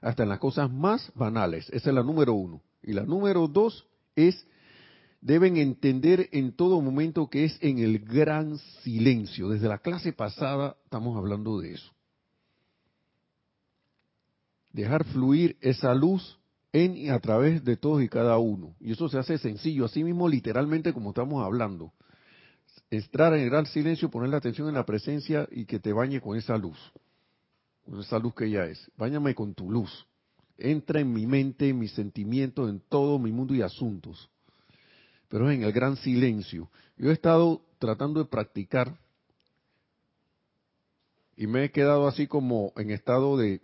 [0.00, 1.68] Hasta en las cosas más banales.
[1.70, 2.62] Esa es la número uno.
[2.82, 3.86] Y la número dos
[4.16, 4.46] es,
[5.20, 9.48] deben entender en todo momento que es en el gran silencio.
[9.48, 11.92] Desde la clase pasada estamos hablando de eso.
[14.72, 16.38] Dejar fluir esa luz
[16.72, 18.74] en y a través de todos y cada uno.
[18.80, 21.92] Y eso se hace sencillo, así mismo literalmente como estamos hablando.
[22.90, 26.20] Entrar en el gran silencio, poner la atención en la presencia y que te bañe
[26.20, 26.78] con esa luz,
[27.90, 28.88] con esa luz que ella es.
[28.96, 30.06] Báñame con tu luz.
[30.56, 34.30] Entra en mi mente, en mis sentimientos, en todo mi mundo y asuntos.
[35.28, 36.70] Pero es en el gran silencio.
[36.96, 38.96] Yo he estado tratando de practicar
[41.36, 43.60] y me he quedado así como en estado de,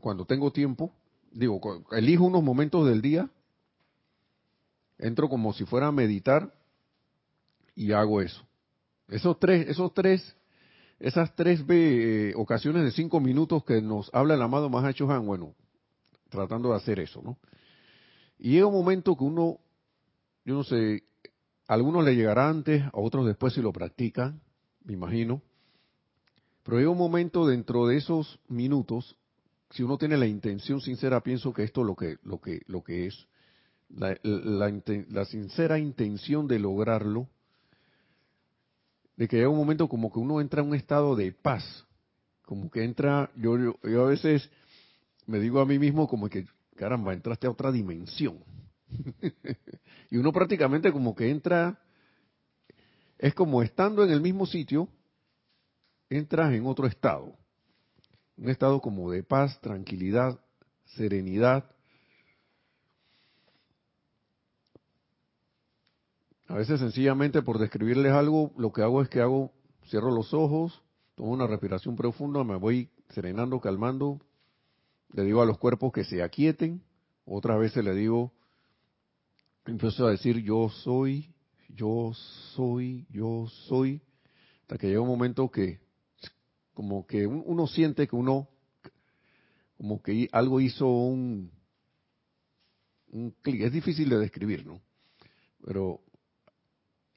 [0.00, 0.92] cuando tengo tiempo,
[1.30, 1.60] digo,
[1.92, 3.30] elijo unos momentos del día,
[4.98, 6.52] entro como si fuera a meditar
[7.74, 8.44] y hago eso.
[9.08, 10.36] Esos tres, esos tres,
[11.00, 15.54] esas tres eh, ocasiones de cinco minutos que nos habla el amado Mahacho Han, bueno,
[16.28, 17.38] tratando de hacer eso, ¿no?
[18.38, 19.58] Y llega un momento que uno,
[20.44, 21.02] yo no sé,
[21.66, 24.40] a algunos le llegará antes, a otros después si lo practican,
[24.84, 25.42] me imagino.
[26.62, 29.16] Pero llega un momento dentro de esos minutos
[29.70, 32.82] si uno tiene la intención sincera, pienso que esto es lo que, lo que, lo
[32.82, 33.26] que es,
[33.88, 37.28] la, la, sincera intención de lograrlo,
[39.20, 41.86] de que llega un momento como que uno entra en un estado de paz,
[42.46, 44.48] como que entra, yo, yo, a veces
[45.26, 48.42] me digo a mí mismo como que, caramba, entraste a otra dimensión.
[50.10, 51.78] y uno prácticamente como que entra,
[53.18, 54.88] es como estando en el mismo sitio,
[56.08, 57.36] entras en otro estado
[58.40, 60.40] un estado como de paz, tranquilidad,
[60.96, 61.70] serenidad.
[66.50, 69.52] A veces sencillamente por describirles algo, lo que hago es que hago,
[69.88, 70.82] cierro los ojos,
[71.14, 74.18] tomo una respiración profunda, me voy serenando, calmando,
[75.12, 76.82] le digo a los cuerpos que se aquieten,
[77.24, 78.32] otras veces le digo,
[79.64, 81.32] empiezo a decir yo soy,
[81.68, 82.10] yo
[82.56, 84.02] soy, yo soy,
[84.62, 85.78] hasta que llega un momento que
[86.74, 88.48] como que uno siente que uno,
[89.76, 91.52] como que algo hizo un,
[93.12, 93.62] un clic.
[93.62, 94.80] Es difícil de describir, ¿no?
[95.64, 96.00] Pero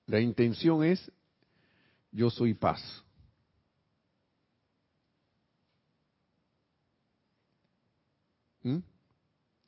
[0.05, 1.11] la intención es,
[2.11, 3.03] yo soy paz.
[8.63, 8.77] ¿Mm?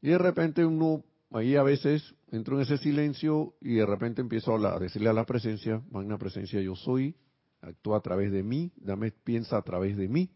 [0.01, 4.55] Y de repente uno, ahí a veces entro en ese silencio y de repente empiezo
[4.55, 7.15] a, a decirle a la presencia, magna presencia, yo soy,
[7.61, 10.29] actúa a través de mí, dame, piensa a través de mí,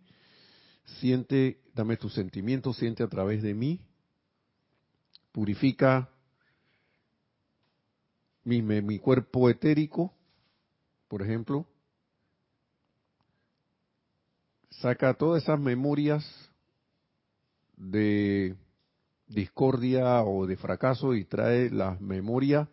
[0.99, 3.81] siente, dame tus sentimientos, siente a través de mí,
[5.31, 6.09] purifica
[8.43, 10.13] mi, mi cuerpo etérico,
[11.07, 11.65] por ejemplo,
[14.69, 16.25] saca todas esas memorias
[17.75, 18.55] de
[19.27, 22.69] discordia o de fracaso y trae la memoria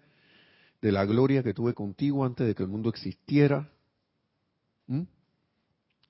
[0.81, 3.71] de la gloria que tuve contigo antes de que el mundo existiera.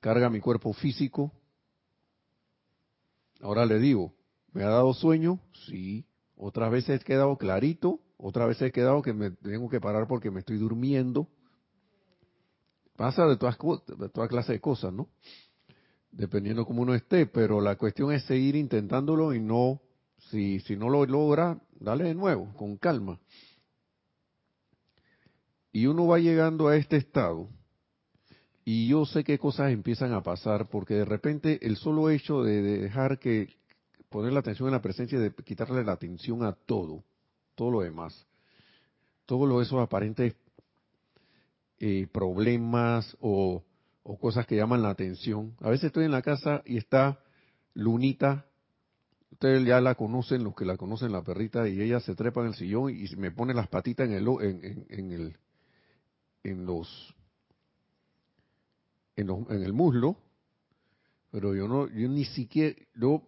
[0.01, 1.33] Carga mi cuerpo físico.
[3.41, 4.15] Ahora le digo,
[4.53, 5.41] ¿me ha dado sueño?
[5.67, 6.05] Sí.
[6.37, 10.31] Otras veces he quedado clarito, otras veces he quedado que me tengo que parar porque
[10.31, 11.29] me estoy durmiendo.
[12.97, 13.59] Pasa de todas,
[13.99, 15.09] de toda clase de cosas, ¿no?
[16.11, 19.83] Dependiendo cómo uno esté, pero la cuestión es seguir intentándolo y no
[20.31, 23.21] si, si no lo logra, dale de nuevo, con calma.
[25.73, 27.51] Y uno va llegando a este estado
[28.65, 32.63] y yo sé qué cosas empiezan a pasar porque de repente el solo hecho de,
[32.63, 33.49] dejar que
[34.09, 37.05] poner la atención en la presencia, de quitarle la atención a todo,
[37.57, 38.27] todo lo demás,
[39.25, 40.37] todos esos aparentes
[41.81, 43.65] eh, problemas o,
[44.21, 45.57] cosas que llaman la atención.
[45.61, 47.19] A veces estoy en la casa y está
[47.75, 48.47] Lunita
[49.33, 52.47] Ustedes ya la conocen, los que la conocen, la perrita, y ella se trepa en
[52.47, 55.37] el sillón y me pone las patitas en el, en, en, el,
[56.43, 57.15] en los,
[59.15, 60.17] en, en el muslo,
[61.31, 63.25] pero yo no, yo ni siquiera, yo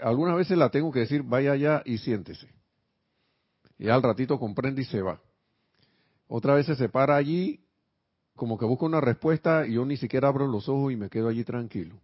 [0.00, 2.48] algunas veces la tengo que decir, vaya allá y siéntese.
[3.80, 5.22] Y al ratito comprende y se va.
[6.28, 7.64] Otra vez se para allí,
[8.36, 11.28] como que busca una respuesta y yo ni siquiera abro los ojos y me quedo
[11.28, 11.98] allí tranquilo.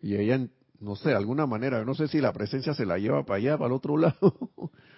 [0.00, 3.38] Y ella no sé, alguna manera, no sé si la presencia se la lleva para
[3.38, 4.52] allá, para el otro lado,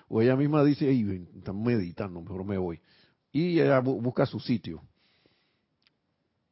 [0.08, 2.80] o ella misma dice, Ay, están meditando, mejor me voy.
[3.32, 4.82] Y ella busca su sitio,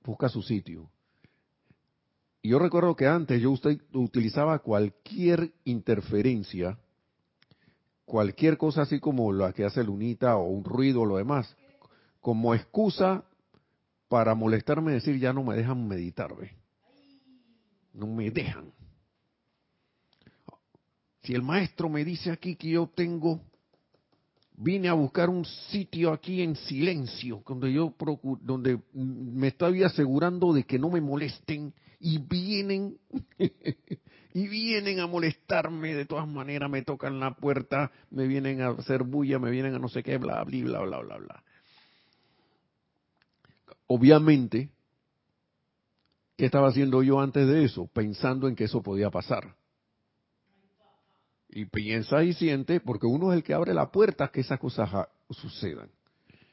[0.02, 0.90] busca su sitio.
[2.40, 6.78] Y yo recuerdo que antes yo usted utilizaba cualquier interferencia,
[8.06, 11.54] cualquier cosa así como la que hace Lunita o un ruido o lo demás,
[12.20, 13.24] como excusa
[14.08, 16.52] para molestarme decir ya no me dejan meditar, ¿ve?
[17.92, 18.72] No me dejan.
[21.22, 23.40] Si el maestro me dice aquí que yo tengo,
[24.56, 27.92] vine a buscar un sitio aquí en silencio, donde yo
[28.40, 32.96] donde me estoy asegurando de que no me molesten y vienen
[34.36, 39.02] y vienen a molestarme de todas maneras, me tocan la puerta, me vienen a hacer
[39.02, 41.44] bulla, me vienen a no sé qué, bla bla bla bla bla bla.
[43.86, 44.68] Obviamente,
[46.36, 47.86] ¿qué estaba haciendo yo antes de eso?
[47.86, 49.56] Pensando en que eso podía pasar
[51.48, 54.60] y piensa y siente, porque uno es el que abre la puerta a que esas
[54.60, 55.88] cosas sucedan.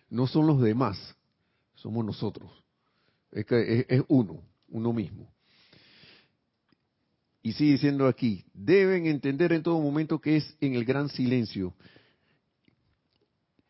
[0.10, 1.18] No son los demás,
[1.76, 2.50] somos nosotros.
[3.30, 5.33] Es, que es, uno, uno mismo.
[7.46, 11.74] Y sigue diciendo aquí, deben entender en todo momento que es en el gran silencio.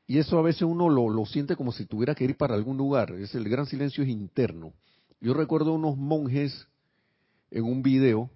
[0.06, 3.12] Y eso a veces uno lo, siente como si tuviera que ir para algún lugar.
[3.14, 4.74] Es el gran silencio es interno.
[5.20, 6.68] Yo recuerdo unos monjes
[7.50, 8.30] en un video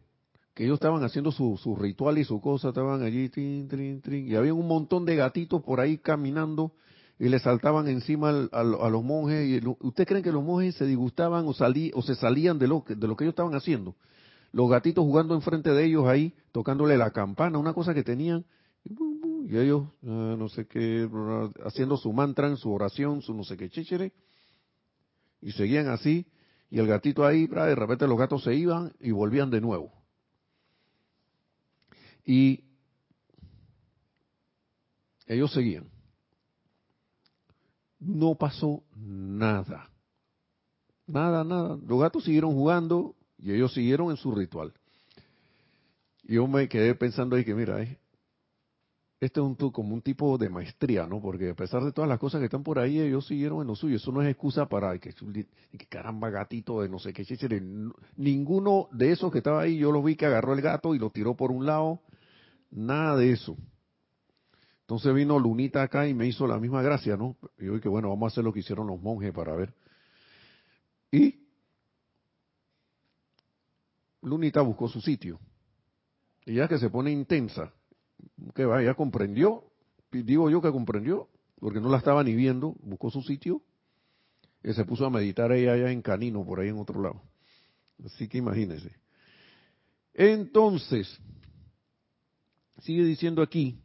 [0.56, 4.28] que ellos estaban haciendo su, su ritual y su cosa, estaban allí, trin, trin, trin,
[4.28, 6.72] y había un montón de gatitos por ahí caminando
[7.20, 9.48] y le saltaban encima a, los monjes.
[9.48, 12.84] Y ¿Usted creen que los monjes se disgustaban o, salí, o se salían de lo,
[12.88, 13.96] de lo que ellos estaban haciendo?
[14.52, 18.46] Los gatitos jugando enfrente de ellos ahí, tocándole la campana, una cosa que tenían,
[18.86, 21.10] y ellos, ah, no sé qué,
[21.66, 24.14] haciendo su mantra, su oración, su no sé qué chichere,
[25.42, 26.26] y seguían así,
[26.70, 29.92] y el gatito ahí, de repente los gatos se iban y volvían de nuevo.
[32.26, 32.66] Y
[35.28, 35.90] ellos seguían.
[38.00, 39.90] No pasó nada.
[41.06, 41.78] Nada, nada.
[41.86, 44.74] Los gatos siguieron jugando y ellos siguieron en su ritual.
[46.24, 47.98] Y yo me quedé pensando ahí que, mira, eh,
[49.20, 51.22] este es un, como un tipo de maestría, ¿no?
[51.22, 53.76] Porque a pesar de todas las cosas que están por ahí, ellos siguieron en lo
[53.76, 53.96] suyo.
[53.96, 57.26] Eso no es excusa para que, que caramba, gatito de no sé qué.
[58.16, 61.10] Ninguno de esos que estaba ahí, yo lo vi que agarró el gato y lo
[61.10, 62.02] tiró por un lado
[62.72, 63.58] Nada de eso.
[64.82, 67.38] Entonces vino Lunita acá y me hizo la misma gracia, ¿no?
[67.58, 69.74] Y yo dije, bueno, vamos a hacer lo que hicieron los monjes para ver.
[71.12, 71.47] Y
[74.22, 75.40] Lunita buscó su sitio.
[76.46, 77.74] Ya que se pone intensa,
[78.56, 79.64] que va, ya comprendió,
[80.12, 81.28] digo yo que comprendió,
[81.60, 83.62] porque no la estaba ni viendo, buscó su sitio
[84.64, 87.22] y se puso a meditar ella allá en Canino, por ahí en otro lado.
[88.06, 88.92] Así que imagínense.
[90.14, 91.20] Entonces,
[92.82, 93.80] Sigue diciendo aquí,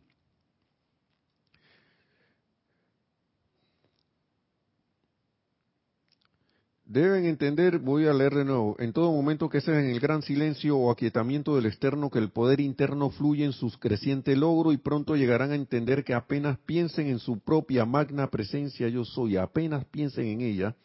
[6.93, 10.21] Deben entender, voy a leer de nuevo, en todo momento que sea en el gran
[10.21, 14.77] silencio o aquietamiento del externo que el poder interno fluye en su creciente logro y
[14.77, 19.87] pronto llegarán a entender que apenas piensen en su propia magna presencia yo soy, apenas
[19.87, 20.77] piensen en ella,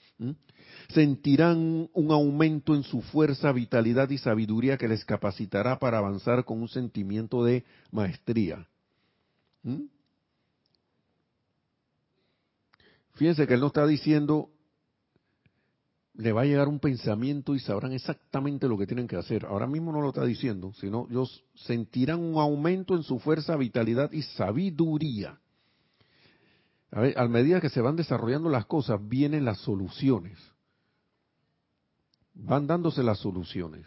[0.94, 6.62] sentirán un aumento en su fuerza, vitalidad y sabiduría que les capacitará para avanzar con
[6.62, 8.66] un sentimiento de maestría.
[13.16, 14.52] Fíjense que él no está diciendo
[16.18, 19.46] le va a llegar un pensamiento y sabrán exactamente lo que tienen que hacer.
[19.46, 24.12] Ahora mismo no lo está diciendo, sino ellos sentirán un aumento en su fuerza, vitalidad
[24.12, 25.40] y sabiduría.
[26.90, 30.40] A, ver, a medida que se van desarrollando las cosas, vienen las soluciones.
[32.34, 33.86] Van dándose las soluciones.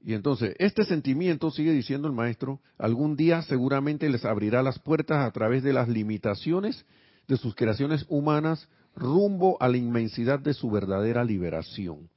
[0.00, 5.26] Y entonces, este sentimiento, sigue diciendo el maestro, algún día seguramente les abrirá las puertas
[5.26, 6.86] a través de las limitaciones
[7.26, 12.08] de sus creaciones humanas rumbo a la inmensidad de su verdadera liberación.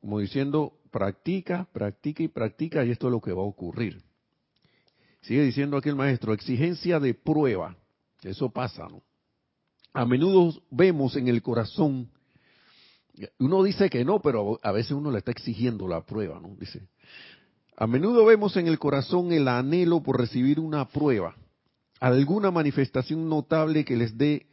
[0.00, 4.02] Como diciendo, practica, practica y practica y esto es lo que va a ocurrir.
[5.22, 7.76] Sigue diciendo aquí el maestro, exigencia de prueba.
[8.22, 9.02] Eso pasa, ¿no?
[9.92, 12.10] A menudo vemos en el corazón,
[13.38, 16.54] uno dice que no, pero a veces uno le está exigiendo la prueba, ¿no?
[16.58, 16.88] Dice,
[17.76, 21.36] a menudo vemos en el corazón el anhelo por recibir una prueba,
[22.00, 24.46] alguna manifestación notable que les dé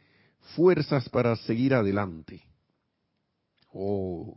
[0.54, 2.42] fuerzas para seguir adelante.
[3.72, 4.36] Oh,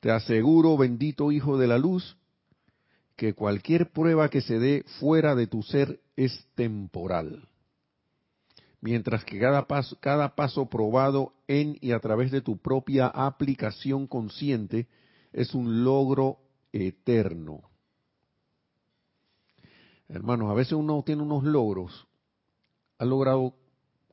[0.00, 2.16] te aseguro, bendito Hijo de la Luz,
[3.16, 7.48] que cualquier prueba que se dé fuera de tu ser es temporal.
[8.80, 14.06] Mientras que cada paso, cada paso probado en y a través de tu propia aplicación
[14.06, 14.88] consciente
[15.32, 16.38] es un logro
[16.72, 17.60] eterno.
[20.08, 22.06] Hermanos, a veces uno tiene unos logros,
[22.98, 23.54] ha logrado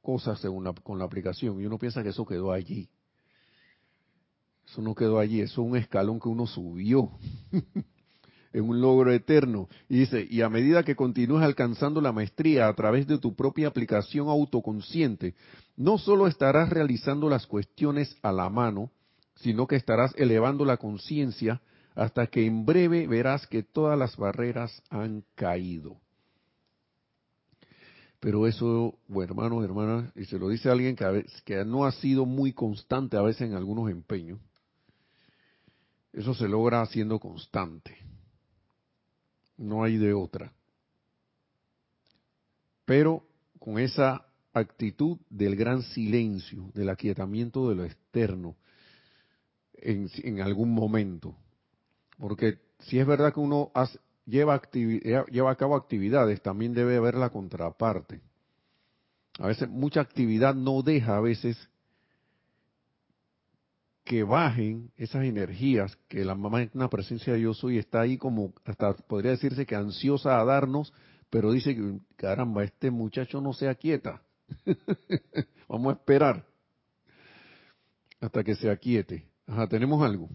[0.08, 2.88] cosas según con la aplicación y uno piensa que eso quedó allí.
[4.66, 7.12] Eso no quedó allí, eso es un escalón que uno subió
[8.54, 9.68] en un logro eterno.
[9.90, 13.68] Y dice, y a medida que continúas alcanzando la maestría a través de tu propia
[13.68, 15.36] aplicación autoconsciente,
[15.76, 18.92] no solo estarás realizando las cuestiones a la mano,
[19.36, 21.62] sino que estarás elevando la conciencia
[21.96, 25.98] hasta que en breve verás que todas las barreras han caído.
[28.20, 32.26] Pero eso, bueno, hermanos, hermanas, y se lo dice alguien que, que no ha sido
[32.26, 34.40] muy constante a veces en algunos empeños,
[36.14, 37.96] eso se logra siendo constante.
[39.58, 40.52] No hay de otra.
[42.86, 43.24] Pero
[43.60, 48.56] con esa actitud del gran silencio, del aquietamiento de lo externo,
[49.74, 51.36] en, en algún momento.
[52.18, 57.16] Porque si es verdad que uno hace, lleva, lleva a cabo actividades, también debe haber
[57.16, 58.22] la contraparte.
[59.40, 61.58] A veces mucha actividad no deja a veces
[64.04, 68.94] que bajen esas energías que la una presencia de yo soy está ahí como hasta
[68.94, 70.94] podría decirse que ansiosa a darnos,
[71.30, 74.22] pero dice que caramba, este muchacho no se aquieta.
[75.68, 76.46] Vamos a esperar
[78.22, 79.28] hasta que se aquiete.
[79.46, 80.30] Ajá, tenemos algo.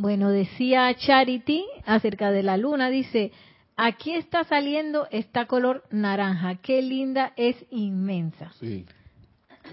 [0.00, 3.32] Bueno, decía Charity acerca de la luna, dice,
[3.76, 8.50] aquí está saliendo esta color naranja, qué linda, es inmensa.
[8.58, 8.86] Sí,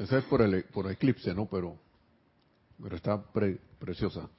[0.02, 1.46] esa es por el por eclipse, ¿no?
[1.46, 1.78] Pero,
[2.84, 3.24] pero está
[3.80, 4.30] preciosa.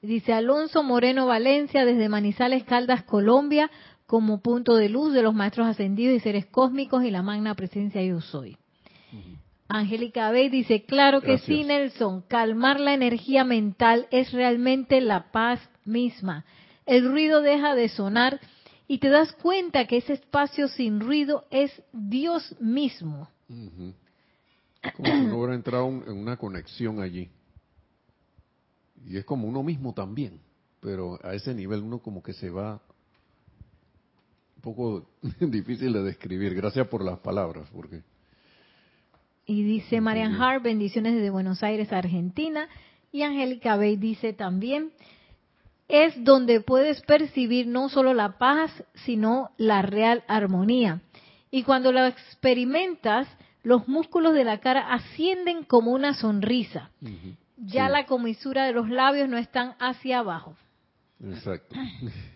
[0.00, 3.70] Dice Alonso Moreno Valencia desde Manizales Caldas, Colombia,
[4.06, 8.02] como punto de luz de los maestros ascendidos y seres cósmicos y la magna presencia
[8.02, 8.56] yo soy.
[9.68, 15.60] Angélica Bey dice, claro que sí, Nelson, calmar la energía mental es realmente la paz
[15.84, 16.44] misma.
[16.86, 18.40] El ruido deja de sonar
[18.86, 23.30] y te das cuenta que ese espacio sin ruido es Dios mismo.
[23.48, 27.30] Como si uno hubiera entrado en una conexión allí.
[29.06, 30.40] Y es como uno mismo también,
[30.80, 32.82] pero a ese nivel uno como que se va
[34.56, 35.08] un poco
[35.40, 36.54] difícil de describir.
[36.54, 38.02] Gracias por las palabras, porque
[39.46, 42.68] y dice Marian Hart, bendiciones desde Buenos Aires, Argentina.
[43.12, 44.92] Y Angélica Bey dice también,
[45.88, 48.70] es donde puedes percibir no solo la paz,
[49.04, 51.02] sino la real armonía.
[51.50, 53.28] Y cuando la experimentas,
[53.62, 56.90] los músculos de la cara ascienden como una sonrisa.
[57.56, 60.56] Ya la comisura de los labios no están hacia abajo.
[61.22, 61.76] Exacto.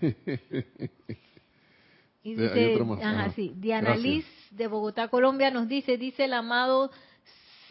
[2.23, 6.91] Y dice, ajá, sí, Diana Liz de Bogotá, Colombia, nos dice, dice el amado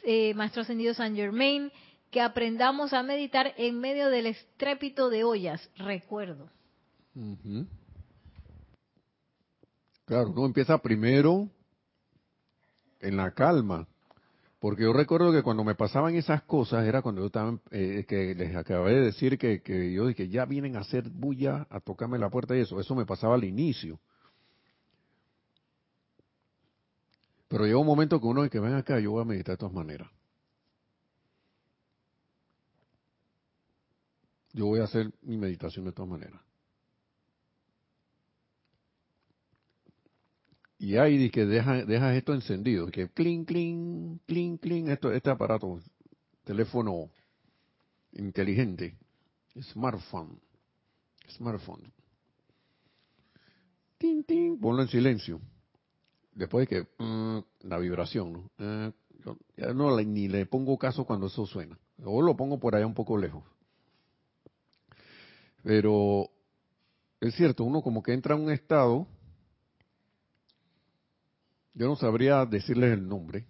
[0.04, 1.72] eh, Maestro Ascendido San Germain,
[2.12, 6.50] que aprendamos a meditar en medio del estrépito de ollas, recuerdo.
[10.06, 11.50] Claro, uno empieza primero
[13.02, 13.88] en la calma,
[14.60, 18.34] Porque yo recuerdo que cuando me pasaban esas cosas era cuando yo estaba, eh, que
[18.34, 22.18] les acabé de decir que, que yo dije, ya vienen a hacer bulla, a tocarme
[22.18, 22.80] la puerta y eso.
[22.80, 24.00] Eso me pasaba al inicio.
[27.58, 29.58] Pero llega un momento que uno dice que ven acá, yo voy a meditar de
[29.58, 30.08] todas maneras.
[34.53, 36.39] Yo voy a hacer mi meditación de todas maneras.
[40.78, 45.80] Y ahí que dejas deja esto encendido, que clink, clink, clink, clink, esto, este aparato,
[46.43, 47.10] teléfono
[48.12, 48.99] inteligente,
[49.60, 50.39] smartphone,
[51.28, 51.91] smartphone.
[53.97, 55.41] Tin, tin, ponlo en silencio.
[56.38, 58.52] Después de que mm, la vibración, ¿no?
[58.60, 58.92] Eh,
[59.58, 61.78] ya no ni le pongo caso cuando eso suena.
[62.06, 63.44] O lo pongo por allá un poco lejos.
[65.64, 66.30] Pero
[67.20, 69.08] es cierto, uno como que entra en un estado
[71.78, 73.46] yo no sabría decirles el nombre,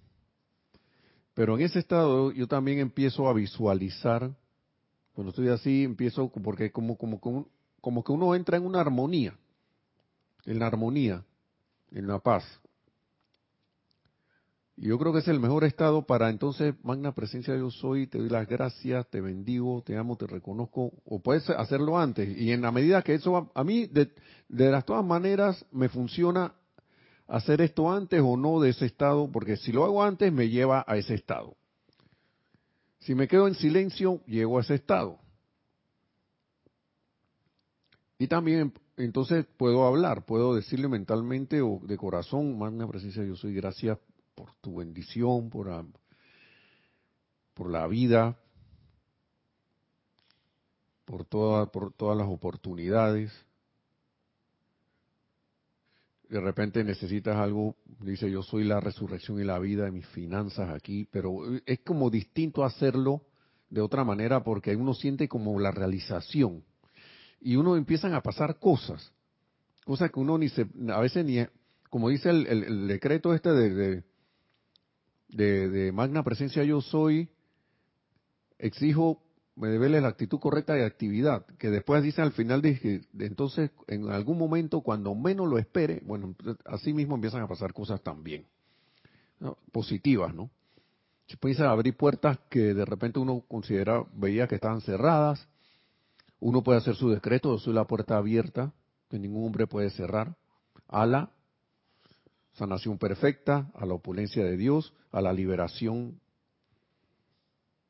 [1.34, 4.36] pero en ese estado yo también empiezo a visualizar,
[5.14, 7.48] cuando estoy así, empiezo, porque como, como, como,
[7.80, 9.38] como que uno entra en una armonía,
[10.46, 11.24] en la armonía,
[11.92, 12.44] en la paz.
[14.80, 18.30] Yo creo que es el mejor estado para entonces, magna presencia yo soy, te doy
[18.30, 22.38] las gracias, te bendigo, te amo, te reconozco, o puedes hacerlo antes.
[22.38, 24.12] Y en la medida que eso, a mí, de,
[24.48, 26.54] de las todas maneras, me funciona
[27.28, 30.86] hacer esto antes o no de ese estado, porque si lo hago antes me lleva
[30.88, 31.58] a ese estado.
[33.00, 35.18] Si me quedo en silencio, llego a ese estado.
[38.20, 43.56] Y también entonces puedo hablar, puedo decirle mentalmente o de corazón, magna presencia, yo soy
[43.56, 43.98] gracias
[44.38, 45.68] por tu bendición, por,
[47.56, 48.38] por la vida,
[51.06, 53.34] por, toda, por todas las oportunidades.
[56.30, 60.70] De repente necesitas algo, dice yo soy la resurrección y la vida de mis finanzas
[60.70, 63.24] aquí, pero es como distinto hacerlo
[63.72, 66.64] de otra manera porque uno siente como la realización
[67.42, 69.12] y uno empiezan a pasar cosas,
[69.84, 71.44] cosas que uno ni se, a veces ni,
[71.90, 74.04] como dice el, decreto este de,
[75.30, 77.30] de magna presencia yo soy,
[78.60, 79.22] exijo
[79.58, 84.10] me debe la actitud correcta de actividad, que después dice al final de, entonces en
[84.10, 88.46] algún momento cuando menos lo espere, bueno, así mismo empiezan a pasar cosas también,
[89.72, 90.52] positivas, ¿no?
[91.26, 95.48] Se puede abrir puertas que de repente uno considera, veía que estaban cerradas,
[96.40, 98.72] uno puede hacer su decreto, yo soy la puerta abierta,
[99.10, 100.36] que ningún hombre puede cerrar,
[100.88, 101.32] a la
[102.58, 106.20] sanación perfecta, a la opulencia de Dios, a la liberación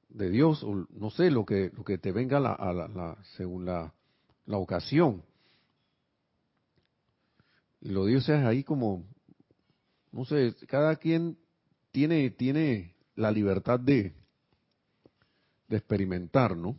[0.09, 3.65] de Dios, o no sé, lo que, lo que te venga la, a la, según
[3.65, 3.93] la,
[4.45, 5.24] la ocasión.
[7.80, 9.05] Y lo Dios es ahí como,
[10.11, 11.38] no sé, cada quien
[11.91, 14.13] tiene, tiene la libertad de,
[15.70, 16.76] de experimentar, ¿no?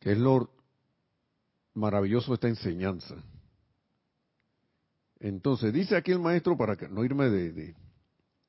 [0.00, 0.50] Que es lo
[1.72, 3.16] maravilloso esta enseñanza.
[5.20, 7.74] Entonces, dice aquí el maestro, para que no irme de, de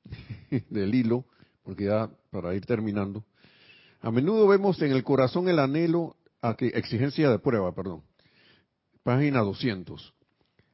[0.70, 1.24] del hilo,
[1.62, 3.24] porque ya para ir terminando,
[4.00, 8.02] a menudo vemos en el corazón el anhelo, a que, exigencia de prueba, perdón,
[9.02, 10.14] página 200.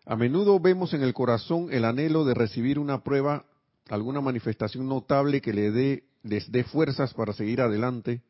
[0.06, 3.46] A menudo vemos en el corazón el anhelo de recibir una prueba,
[3.88, 8.20] alguna manifestación notable que le dé, les dé fuerzas para seguir adelante.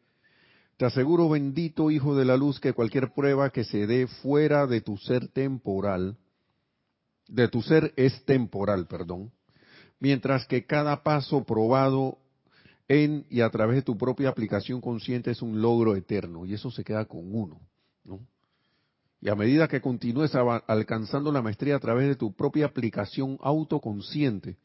[0.77, 4.81] Te aseguro, bendito Hijo de la Luz, que cualquier prueba que se dé fuera de
[4.81, 6.17] tu ser temporal,
[7.29, 9.33] de tu ser es temporal, perdón,
[10.01, 12.19] mientras que cada paso probado
[12.89, 16.71] en y a través de tu propia aplicación consciente es un logro eterno y eso
[16.71, 17.61] se queda con uno.
[18.05, 18.21] ¿no?
[19.21, 24.59] Y a medida que continúes alcanzando la maestría a través de tu propia aplicación autoconsciente,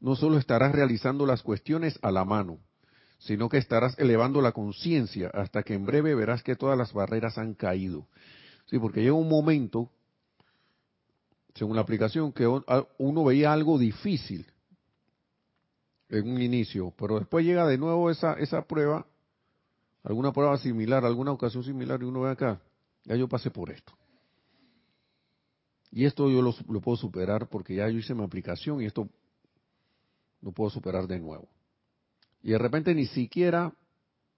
[0.00, 2.58] no solo estarás realizando las cuestiones a la mano,
[3.18, 7.38] sino que estarás elevando la conciencia hasta que en breve verás que todas las barreras
[7.38, 8.06] han caído.
[8.66, 9.90] Sí, porque llega un momento,
[11.54, 12.46] según la aplicación, que
[12.98, 14.46] uno veía algo difícil
[16.08, 19.06] en un inicio, pero después llega de nuevo esa, esa prueba,
[20.02, 22.60] alguna prueba similar, alguna ocasión similar, y uno ve acá,
[23.04, 23.92] ya yo pasé por esto.
[25.90, 29.08] Y esto yo lo, puedo superar porque ya yo hice mi aplicación y esto
[30.40, 31.48] lo puedo superar de nuevo.
[32.42, 33.74] Y de repente ni siquiera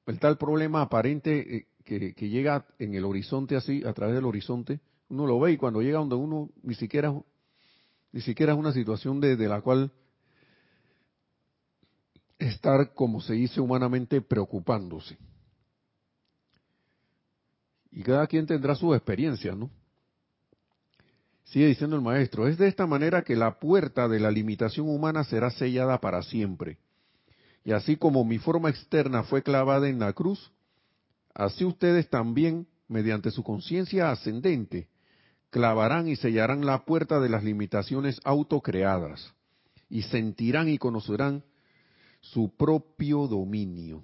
[0.06, 4.24] el tal problema aparente eh, que, que, llega en el horizonte así, a través del
[4.24, 7.14] horizonte, uno lo ve y cuando llega donde uno ni siquiera,
[8.12, 9.92] ni siquiera es una situación de, la cual
[12.38, 15.16] estar, como se dice humanamente, preocupándose.
[17.92, 19.70] Y cada quien tendrá su experiencia, ¿no?
[21.44, 25.22] Sigue diciendo el maestro, es de esta manera que la puerta de la limitación humana
[25.24, 26.78] será sellada para siempre.
[27.64, 30.50] Y así como mi forma externa fue clavada en la cruz,
[31.34, 34.88] así ustedes también, mediante su conciencia ascendente,
[35.54, 39.32] clavarán y sellarán la puerta de las limitaciones autocreadas
[39.88, 41.44] y sentirán y conocerán
[42.20, 44.02] su propio dominio.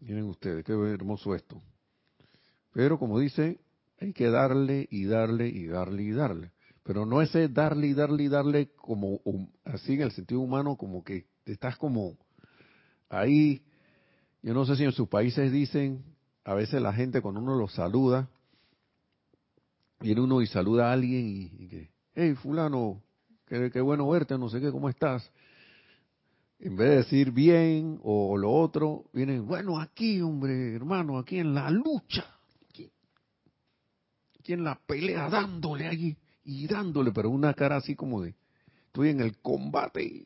[0.00, 1.62] Miren ustedes, qué hermoso esto.
[2.72, 3.60] Pero como dice,
[4.00, 6.50] hay que darle y darle y darle y darle.
[6.82, 9.20] Pero no ese darle y darle y darle como
[9.66, 12.16] así en el sentido humano, como que estás como
[13.08, 13.62] ahí.
[14.42, 16.02] Yo no sé si en sus países dicen,
[16.44, 18.28] a veces la gente cuando uno los saluda,
[20.00, 23.02] viene uno y saluda a alguien y, que, hey fulano,
[23.46, 25.30] qué, qué, bueno verte, no sé qué, ¿cómo estás?
[26.58, 31.54] En vez de decir bien o, lo otro, vienen, bueno, aquí, hombre, hermano, aquí en
[31.54, 32.24] la lucha,
[32.68, 32.90] aquí,
[34.38, 38.34] aquí en la pelea, dándole allí y dándole, pero una cara así como de,
[38.86, 40.24] estoy en el combate,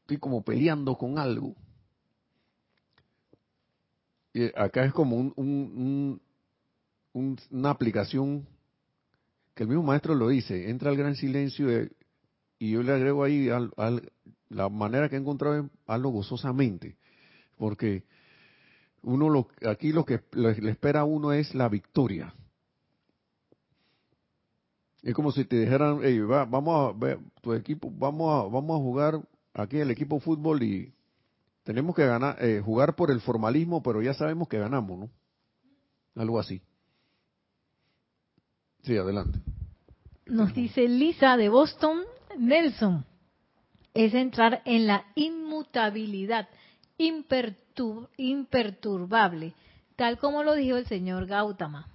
[0.00, 1.54] estoy como peleando con algo.
[4.32, 6.20] Y acá es como un,
[7.16, 8.46] una aplicación
[9.54, 11.68] que el mismo maestro lo dice, entra al gran silencio
[12.58, 13.72] y yo le agrego ahí al,
[14.50, 16.96] la manera que he encontrado es hazlo gozosamente,
[17.56, 18.04] porque
[19.02, 22.34] uno lo, aquí lo que le espera a uno es la victoria.
[25.02, 26.00] Es como si te dijeran,
[26.50, 29.20] vamos a ver tu equipo, vamos a, vamos a jugar
[29.54, 30.92] aquí el equipo fútbol y
[31.62, 35.10] tenemos que ganar, eh, jugar por el formalismo, pero ya sabemos que ganamos, ¿no?
[36.16, 36.60] Algo así.
[38.86, 39.38] Sí, adelante.
[40.26, 42.00] Nos dice Lisa de Boston,
[42.38, 43.04] Nelson,
[43.92, 46.48] es entrar en la inmutabilidad,
[46.96, 49.52] imperturbable,
[49.96, 51.90] tal como lo dijo el señor Gautama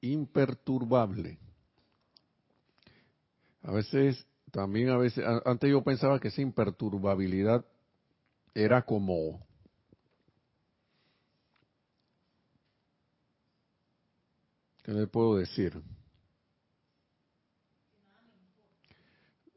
[0.00, 1.38] imperturbable.
[3.62, 7.64] A veces, también a veces, antes yo pensaba que esa imperturbabilidad
[8.54, 9.46] era como
[14.88, 15.82] ¿Qué le puedo decir?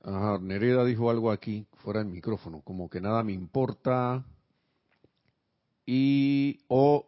[0.03, 4.25] Ajá, Nereda dijo algo aquí, fuera del micrófono, como que nada me importa
[5.86, 7.07] y o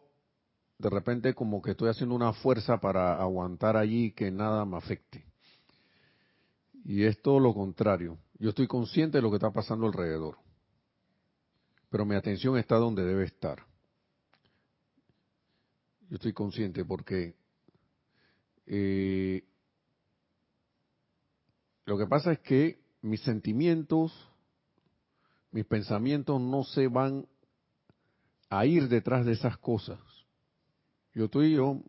[0.78, 5.26] de repente como que estoy haciendo una fuerza para aguantar allí que nada me afecte.
[6.82, 8.16] Y es todo lo contrario.
[8.38, 10.38] Yo estoy consciente de lo que está pasando alrededor.
[11.90, 13.66] Pero mi atención está donde debe estar.
[16.08, 17.43] Yo estoy consciente porque
[18.66, 19.44] eh,
[21.84, 24.12] lo que pasa es que mis sentimientos,
[25.50, 27.26] mis pensamientos no se van
[28.48, 30.00] a ir detrás de esas cosas
[31.14, 31.80] yo estoy yo,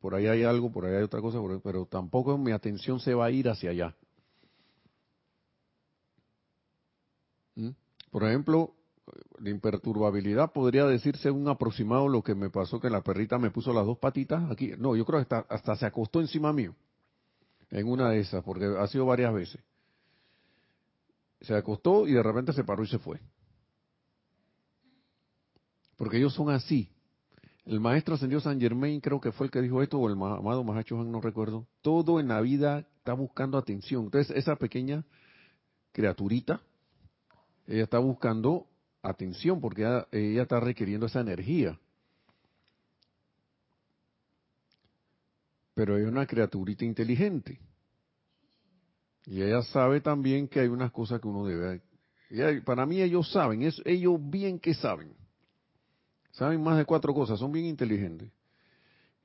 [0.00, 3.26] por ahí hay algo, por ahí hay otra cosa, pero tampoco mi atención se va
[3.26, 3.96] a ir hacia allá.
[7.54, 7.70] ¿Mm?
[8.10, 8.74] Por ejemplo,
[9.40, 13.72] la imperturbabilidad podría decirse un aproximado lo que me pasó que la perrita me puso
[13.72, 14.72] las dos patitas aquí.
[14.78, 16.74] No, yo creo que hasta, hasta se acostó encima mío,
[17.70, 19.60] en una de esas, porque ha sido varias veces.
[21.40, 23.18] Se acostó y de repente se paró y se fue.
[25.96, 26.90] Porque ellos son así.
[27.64, 30.64] El maestro ascendió San Germain, creo que fue el que dijo esto, o el amado
[30.64, 31.66] Mahacho no recuerdo.
[31.80, 34.04] Todo en la vida está buscando atención.
[34.04, 35.04] Entonces, esa pequeña
[35.92, 36.60] criaturita,
[37.66, 38.66] ella está buscando
[39.02, 41.78] atención porque ella, está requiriendo esa energía.
[45.74, 47.60] Pero es una criaturita inteligente.
[49.26, 51.82] Y ella sabe también que hay unas cosas que uno debe...
[52.64, 55.14] para mí ellos saben, es, ellos bien que saben.
[56.32, 58.30] Saben más de cuatro cosas, son bien inteligentes.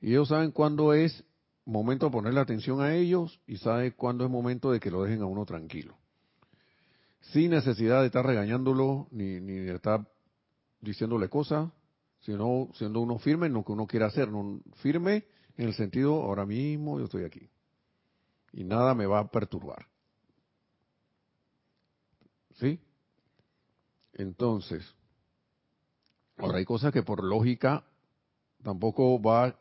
[0.00, 1.24] Y ellos saben cuándo es
[1.64, 5.22] momento de ponerle atención a ellos y saben cuándo es momento de que lo dejen
[5.22, 5.96] a uno tranquilo.
[7.20, 10.08] Sin necesidad de estar regañándolo ni, ni de estar
[10.80, 11.70] diciéndole cosas,
[12.20, 14.30] sino siendo uno firme en lo que uno quiere hacer.
[14.30, 15.24] No, firme
[15.56, 17.48] en el sentido, ahora mismo yo estoy aquí.
[18.52, 19.86] Y nada me va a perturbar.
[22.54, 22.80] ¿Sí?
[24.14, 24.96] Entonces,
[26.38, 27.84] Ahora hay cosas que por lógica
[28.62, 29.58] tampoco va,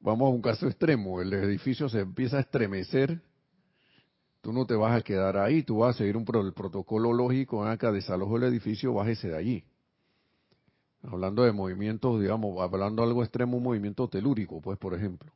[0.00, 3.20] vamos a un caso extremo, el edificio se empieza a estremecer,
[4.42, 7.64] tú no te vas a quedar ahí, tú vas a seguir un el protocolo lógico,
[7.64, 9.64] acá desalojo el edificio, bájese de allí.
[11.04, 15.32] Hablando de movimientos, digamos, hablando de algo extremo, un movimiento telúrico, pues por ejemplo.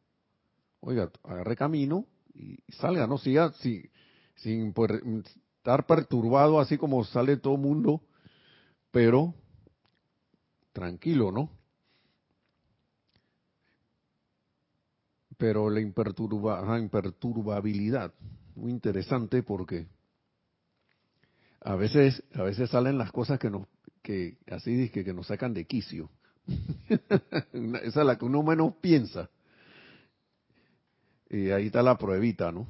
[0.80, 2.04] Oiga, agarre camino
[2.34, 3.88] y salga, no siga si,
[4.34, 8.02] sin estar perturbado así como sale todo el mundo,
[8.90, 9.34] pero
[10.72, 11.48] tranquilo, ¿no?
[15.36, 18.12] Pero la imperturbabilidad,
[18.56, 19.86] muy interesante porque
[21.60, 23.66] a veces, a veces salen las cosas que nos,
[24.02, 26.10] que así que, que nos sacan de quicio.
[27.82, 29.28] Esa es la que uno menos piensa.
[31.28, 32.68] Y ahí está la pruebita, ¿no?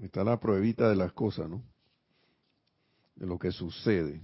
[0.00, 1.62] Está la pruebita de las cosas, ¿no?
[3.16, 4.20] De lo que sucede.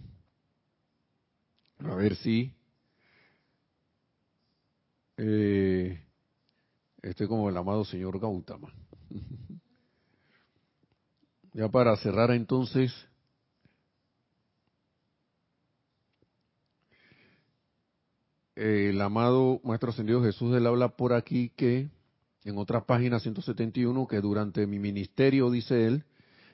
[1.80, 2.54] A ver si
[5.18, 6.02] eh,
[7.02, 8.72] estoy como el amado señor Gautama.
[11.56, 12.92] ya para cerrar entonces,
[18.54, 21.88] el amado Maestro Ascendido Jesús él habla por aquí que,
[22.44, 26.04] en otra página 171, que durante mi ministerio, dice él,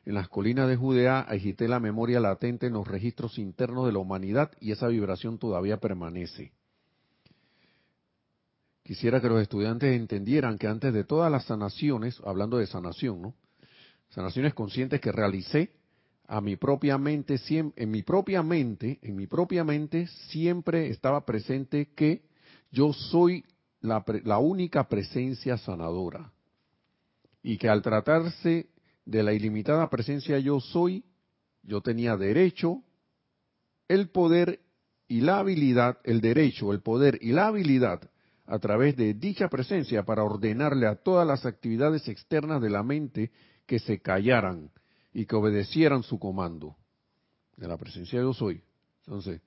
[0.05, 3.99] en las colinas de Judea agité la memoria latente en los registros internos de la
[3.99, 6.53] humanidad y esa vibración todavía permanece.
[8.85, 13.35] Quisiera que los estudiantes entendieran que antes de todas las sanaciones, hablando de sanación, ¿no?
[14.13, 15.71] Sanaciones conscientes que realicé
[16.27, 21.89] a mi propia mente, en mi propia mente, en mi propia mente siempre estaba presente
[21.95, 22.23] que
[22.71, 23.43] yo soy
[23.81, 26.31] la, la única presencia sanadora.
[27.43, 28.69] Y que al tratarse
[29.07, 31.05] de la ilimitada presencia yo soy,
[31.63, 32.83] yo tenía derecho,
[33.89, 34.61] el poder
[35.09, 38.11] y la habilidad, el derecho, el poder y la habilidad
[38.45, 43.31] a través de dicha presencia para ordenarle a todas las actividades externas de la mente
[43.73, 44.71] que se callaran
[45.15, 46.77] y que obedecieran su comando.
[47.57, 48.63] De la presencia yo soy.
[49.07, 49.41] Entonces,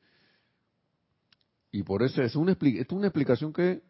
[1.72, 3.84] y por eso es una, es una explicación que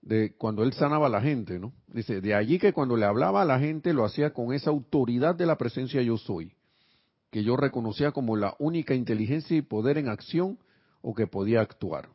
[0.00, 1.72] de cuando él sanaba a la gente, ¿no?
[1.88, 5.34] Dice, de allí que cuando le hablaba a la gente lo hacía con esa autoridad
[5.34, 6.54] de la presencia yo soy,
[7.32, 10.60] que yo reconocía como la única inteligencia y poder en acción
[11.02, 12.10] o que podía actuar.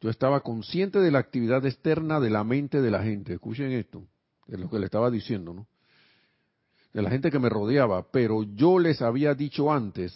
[0.00, 3.34] Yo estaba consciente de la actividad externa de la mente de la gente.
[3.34, 4.06] Escuchen esto,
[4.46, 5.66] de lo que le estaba diciendo, ¿no?
[6.92, 10.14] De la gente que me rodeaba, pero yo les había dicho antes,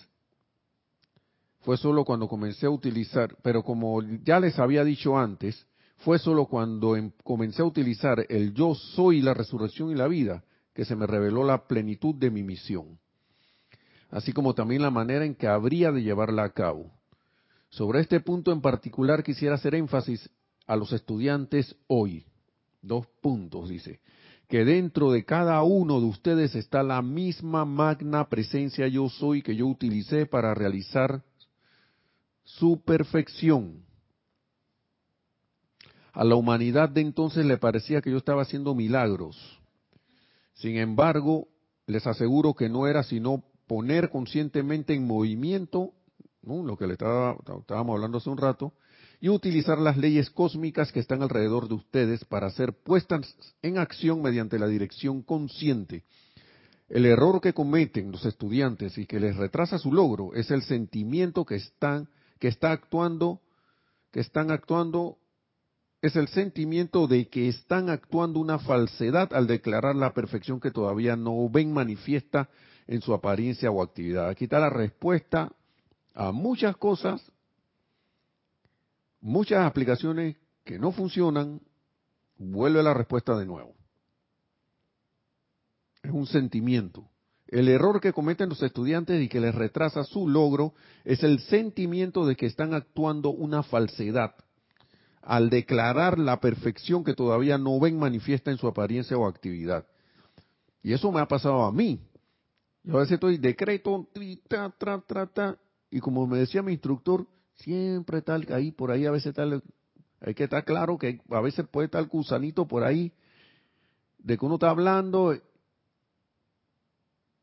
[1.61, 5.67] fue solo cuando comencé a utilizar, pero como ya les había dicho antes,
[5.99, 10.45] fue solo cuando em, comencé a utilizar el yo soy la resurrección y la vida
[10.75, 12.99] que se me reveló la plenitud de mi misión,
[14.11, 16.93] así como también la manera en que habría de llevarla a cabo.
[17.71, 20.31] Sobre este punto en particular quisiera hacer énfasis
[20.67, 22.27] a los estudiantes hoy.
[22.81, 24.01] Dos puntos, dice.
[24.49, 29.57] Que dentro de cada uno de ustedes está la misma magna presencia yo soy que
[29.57, 31.23] yo utilicé para realizar
[32.45, 33.85] su perfección.
[36.13, 39.37] A la humanidad de entonces le parecía que yo estaba haciendo milagros.
[40.55, 41.49] Sin embargo,
[41.87, 45.93] les aseguro que no era sino poner conscientemente en movimiento
[46.47, 48.73] lo que le estaba, estábamos hablando hace un rato,
[49.21, 54.23] y utilizar las leyes cósmicas que están alrededor de ustedes para ser puestas en acción
[54.23, 56.05] mediante la dirección consciente.
[56.89, 61.45] El error que cometen los estudiantes y que les retrasa su logro es el sentimiento
[61.45, 62.09] que están,
[62.39, 63.41] que está actuando,
[64.13, 65.19] que están actuando,
[66.01, 71.17] es el sentimiento de que están actuando una falsedad al declarar la perfección que todavía
[71.17, 72.49] no ven manifiesta
[72.87, 74.29] en su apariencia o actividad.
[74.29, 75.53] Aquí está la respuesta
[76.15, 77.33] a muchas cosas,
[79.21, 81.61] muchas aplicaciones que no funcionan,
[82.39, 83.75] vuelve la respuesta de nuevo.
[86.03, 87.09] Es un sentimiento.
[87.49, 92.27] El error que cometen los estudiantes y que les retrasa su logro es el sentimiento
[92.27, 94.35] de que están actuando una falsedad
[95.27, 99.85] al declarar la perfección que todavía no ven manifiesta en su apariencia o actividad.
[100.83, 102.01] Y eso me ha pasado a mí.
[102.85, 104.09] Yo a veces estoy decreto,
[105.91, 107.27] y como me decía mi instructor,
[107.57, 109.63] siempre tal, ahí por ahí a veces tal,
[110.21, 113.13] hay que estar claro que a veces puede estar el gusanito por ahí,
[114.19, 115.35] de que uno está hablando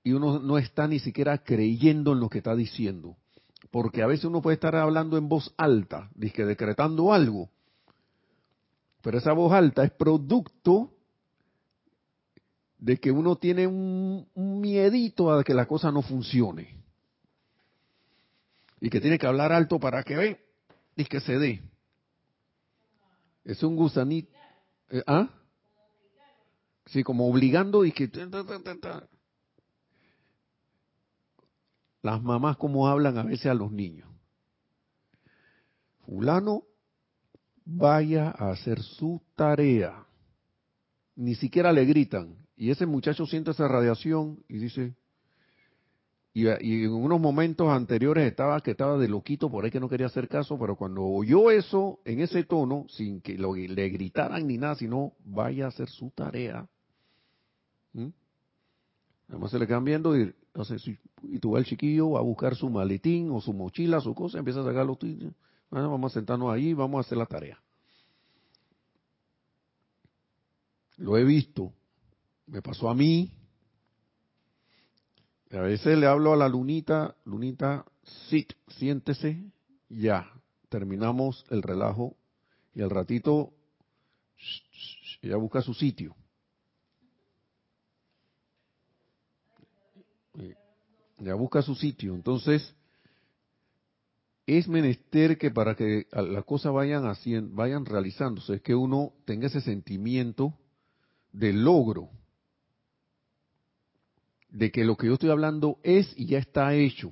[0.04, 3.16] y uno no está ni siquiera creyendo en lo que está diciendo.
[3.72, 7.50] Porque a veces uno puede estar hablando en voz alta, que decretando algo.
[9.02, 10.92] Pero esa voz alta es producto
[12.78, 16.83] de que uno tiene un, un miedito a que la cosa no funcione
[18.84, 20.46] y que tiene que hablar alto para que ve
[20.98, 21.64] y que se dé.
[23.46, 24.30] Es un gusanito.
[24.90, 25.30] Eh, ¿Ah?
[26.88, 28.10] Sí, como obligando y que...
[32.02, 34.10] Las mamás como hablan a veces a los niños.
[36.06, 36.64] Fulano,
[37.64, 40.06] vaya a hacer su tarea.
[41.16, 42.36] Ni siquiera le gritan.
[42.58, 44.94] Y ese muchacho siente esa radiación y dice,
[46.34, 50.08] y, en unos momentos anteriores estaba que estaba de loquito por ahí que no quería
[50.08, 54.58] hacer caso, pero cuando oyó eso en ese tono, sin que lo, le gritaran ni
[54.58, 56.68] nada, sino vaya a hacer su tarea,
[57.94, 58.10] ¿Mm?
[59.30, 60.34] Además se le quedan viendo y,
[61.24, 64.62] y tú vas el chiquillo a buscar su maletín o su mochila, su cosa, empieza
[64.62, 64.98] a sacar los
[65.70, 67.60] bueno, vamos a sentarnos ahí, vamos a hacer la tarea.
[70.98, 71.74] Lo he visto,
[72.46, 73.32] me pasó a mí.
[75.54, 77.86] A veces le hablo a la lunita, lunita,
[78.28, 79.44] sit, siéntese,
[79.88, 80.28] ya,
[80.68, 82.16] terminamos el relajo
[82.74, 83.54] y al ratito
[85.22, 86.16] ella busca su sitio.
[91.20, 92.16] Ya busca su sitio.
[92.16, 92.76] Entonces,
[94.48, 99.46] es menester que para que las cosas vayan haciendo, vayan realizándose, es que uno tenga
[99.48, 100.58] ese sentimiento
[101.32, 102.10] de logro,
[104.54, 107.12] de que lo que yo estoy hablando es y ya está hecho.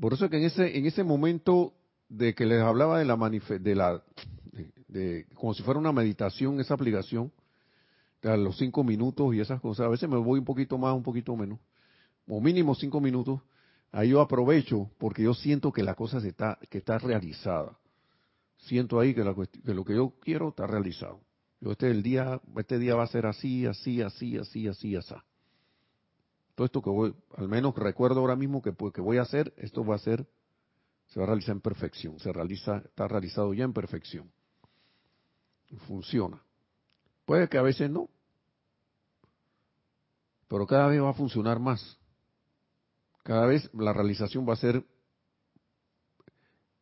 [0.00, 1.74] Por eso es que en ese, en ese momento
[2.08, 4.02] de que les hablaba de la de la
[4.88, 7.32] de, como si fuera una meditación, esa aplicación,
[8.22, 11.02] de los cinco minutos y esas cosas, a veces me voy un poquito más, un
[11.02, 11.58] poquito menos,
[12.28, 13.40] o mínimo cinco minutos,
[13.90, 17.76] ahí yo aprovecho porque yo siento que la cosa se está, que está realizada.
[18.58, 21.20] Siento ahí que, la, que lo que yo quiero está realizado.
[21.60, 25.14] Yo este el día, este día va a ser así, así, así, así, así, así.
[26.54, 29.84] Todo esto que voy, al menos recuerdo ahora mismo que, que voy a hacer, esto
[29.84, 30.26] va a ser
[31.12, 34.32] se va a realizar en perfección, se realiza, está realizado ya en perfección.
[35.86, 36.42] Funciona.
[37.26, 38.08] Puede que a veces no,
[40.48, 41.98] pero cada vez va a funcionar más.
[43.24, 44.86] Cada vez la realización va a ser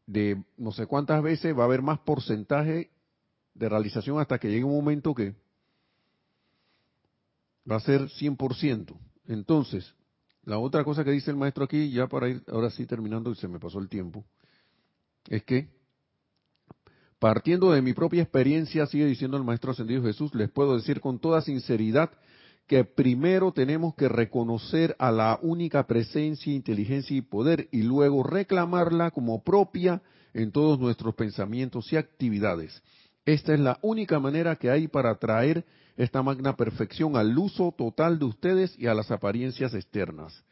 [0.07, 2.91] de no sé cuántas veces, va a haber más porcentaje
[3.55, 5.35] de realización hasta que llegue un momento que
[7.69, 8.97] va a ser 100%.
[9.31, 9.95] Entonces,
[10.43, 13.37] la otra cosa que dice el maestro aquí, ya para ir ahora sí terminando y
[13.37, 14.25] se me pasó el tiempo,
[15.29, 15.69] es que
[17.21, 21.21] partiendo de mi propia experiencia, sigue diciendo el maestro ascendido Jesús, les puedo decir con
[21.21, 22.11] toda sinceridad
[22.67, 29.13] que primero tenemos que reconocer a la única presencia, inteligencia y poder y luego reclamarla
[29.13, 30.03] como propia
[30.35, 32.83] en todos nuestros pensamientos y actividades.
[33.25, 35.65] Esta es la única manera que hay para traer
[35.97, 40.45] esta magna perfección al uso total de ustedes y a las apariencias externas.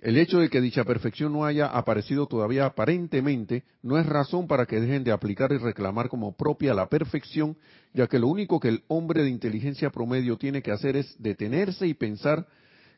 [0.00, 4.66] El hecho de que dicha perfección no haya aparecido todavía aparentemente no es razón para
[4.66, 7.56] que dejen de aplicar y reclamar como propia la perfección,
[7.94, 11.86] ya que lo único que el hombre de inteligencia promedio tiene que hacer es detenerse
[11.86, 12.48] y pensar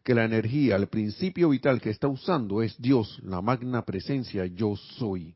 [0.03, 4.75] que la energía, el principio vital que está usando es Dios, la magna presencia yo
[4.75, 5.35] soy.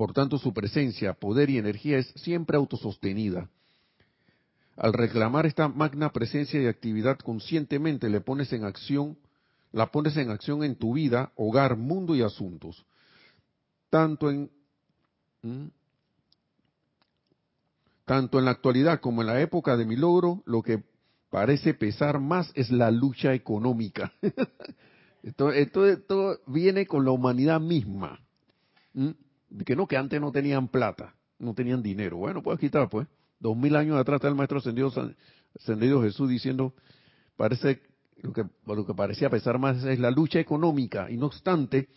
[0.00, 3.50] Por tanto, su presencia, poder y energía es siempre autosostenida.
[4.74, 9.18] Al reclamar esta magna presencia y actividad conscientemente le pones en acción,
[9.72, 12.86] la pones en acción en tu vida, hogar, mundo y asuntos.
[13.90, 14.50] Tanto en
[18.06, 20.82] tanto en la actualidad como en la época de mi logro, lo que
[21.28, 24.14] parece pesar más es la lucha económica.
[25.22, 28.18] esto, esto, viene con la humanidad misma.
[29.66, 32.18] Que no, que antes no tenían plata, no tenían dinero.
[32.18, 33.06] Bueno, puedes quitar, pues.
[33.38, 34.92] Dos mil años atrás está el maestro ascendido,
[35.58, 36.74] ascendido Jesús diciendo,
[37.36, 37.80] parece
[38.22, 41.88] lo que, lo que parecía pesar más es la lucha económica, y no obstante,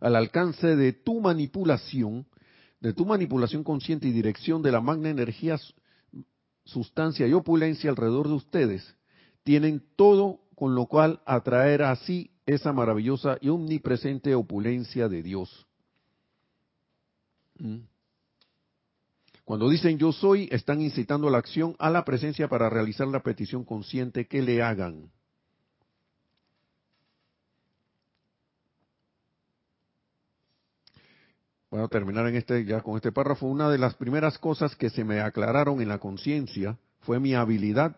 [0.00, 2.26] al alcance de tu manipulación,
[2.80, 5.58] de tu manipulación consciente y dirección de la magna energía,
[6.64, 8.96] sustancia y opulencia alrededor de ustedes,
[9.44, 15.66] tienen todo con lo cual atraer así esa maravillosa y omnipresente opulencia de Dios.
[17.60, 17.78] ¿Mm?
[19.44, 23.64] Cuando dicen yo soy, están incitando la acción a la presencia para realizar la petición
[23.64, 25.10] consciente que le hagan.
[31.70, 33.46] Voy a terminar en este, ya con este párrafo.
[33.46, 37.96] Una de las primeras cosas que se me aclararon en la conciencia fue mi habilidad,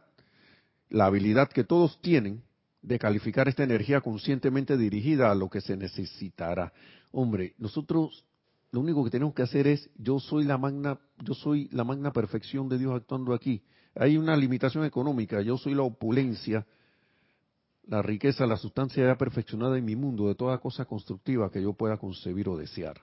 [0.91, 2.43] la habilidad que todos tienen
[2.83, 6.73] de calificar esta energía conscientemente dirigida a lo que se necesitará.
[7.13, 8.25] Hombre, nosotros
[8.73, 12.11] lo único que tenemos que hacer es yo soy la magna yo soy la magna
[12.11, 13.63] perfección de Dios actuando aquí.
[13.95, 16.67] Hay una limitación económica yo soy la opulencia
[17.85, 21.75] la riqueza la sustancia ya perfeccionada en mi mundo de toda cosa constructiva que yo
[21.75, 22.99] pueda concebir o desear.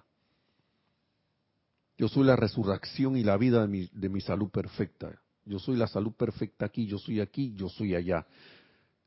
[2.00, 5.22] Yo soy la resurrección y la vida de mi, de mi salud perfecta.
[5.46, 8.26] Yo soy la salud perfecta aquí yo soy aquí yo soy allá.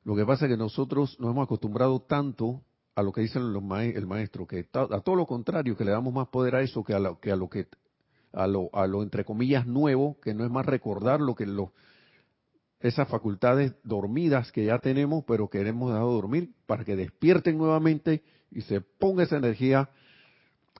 [0.04, 2.62] Lo que pasa es que nosotros nos hemos acostumbrado tanto
[2.94, 6.28] a lo que dicen el maestro, que a todo lo contrario, que le damos más
[6.28, 7.66] poder a eso que a lo que a lo que
[8.32, 11.46] a lo, a lo entre comillas nuevo, que no es más recordar lo que
[12.80, 18.22] esas facultades dormidas que ya tenemos, pero que hemos dejado dormir, para que despierten nuevamente
[18.50, 19.90] y se ponga esa energía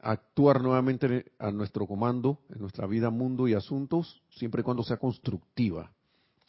[0.03, 4.83] a actuar nuevamente a nuestro comando, en nuestra vida, mundo y asuntos, siempre y cuando
[4.83, 5.93] sea constructiva.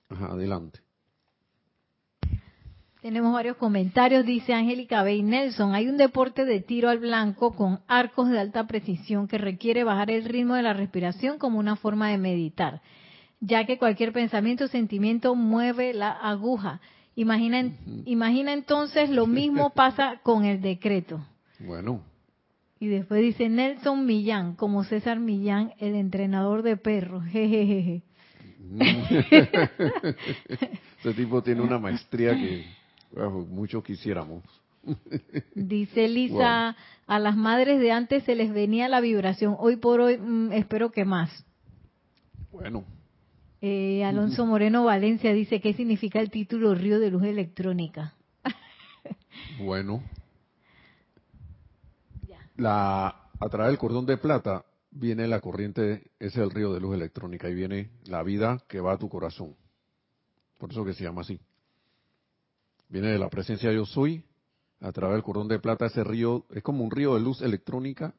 [0.10, 0.83] adelante.
[3.04, 5.76] Tenemos varios comentarios, dice Angélica Bay Nelson.
[5.76, 10.10] Hay un deporte de tiro al blanco con arcos de alta precisión que requiere bajar
[10.10, 12.82] el ritmo de la respiración como una forma de meditar,
[13.42, 16.80] ya que cualquier pensamiento o sentimiento mueve la aguja.
[17.18, 17.74] Imagina,
[18.06, 21.20] imagina entonces lo mismo pasa con el decreto.
[21.60, 22.00] Bueno.
[22.80, 27.26] Y después dice Nelson Millán, como César Millán, el entrenador de perros.
[27.34, 28.04] Jejeje.
[31.02, 32.82] Ese tipo tiene una maestría que
[33.50, 34.44] muchos quisiéramos.
[35.56, 36.76] Dice Lisa,
[37.08, 40.92] a las madres de antes se les venía la vibración, hoy por hoy mm, espero
[40.92, 41.46] que más.
[42.52, 42.84] Bueno.
[43.62, 48.14] Eh, Alonso Moreno Valencia dice, ¿qué significa el título Río de Luz Electrónica?
[49.60, 50.04] bueno.
[52.58, 53.08] La,
[53.40, 57.50] a través del cordón de plata viene la corriente, es el río de luz electrónica
[57.50, 59.56] y viene la vida que va a tu corazón.
[60.60, 61.40] Por eso que se llama así.
[62.94, 64.24] Viene de la presencia yo soy,
[64.80, 68.14] a través del cordón de plata, ese río es como un río de luz electrónica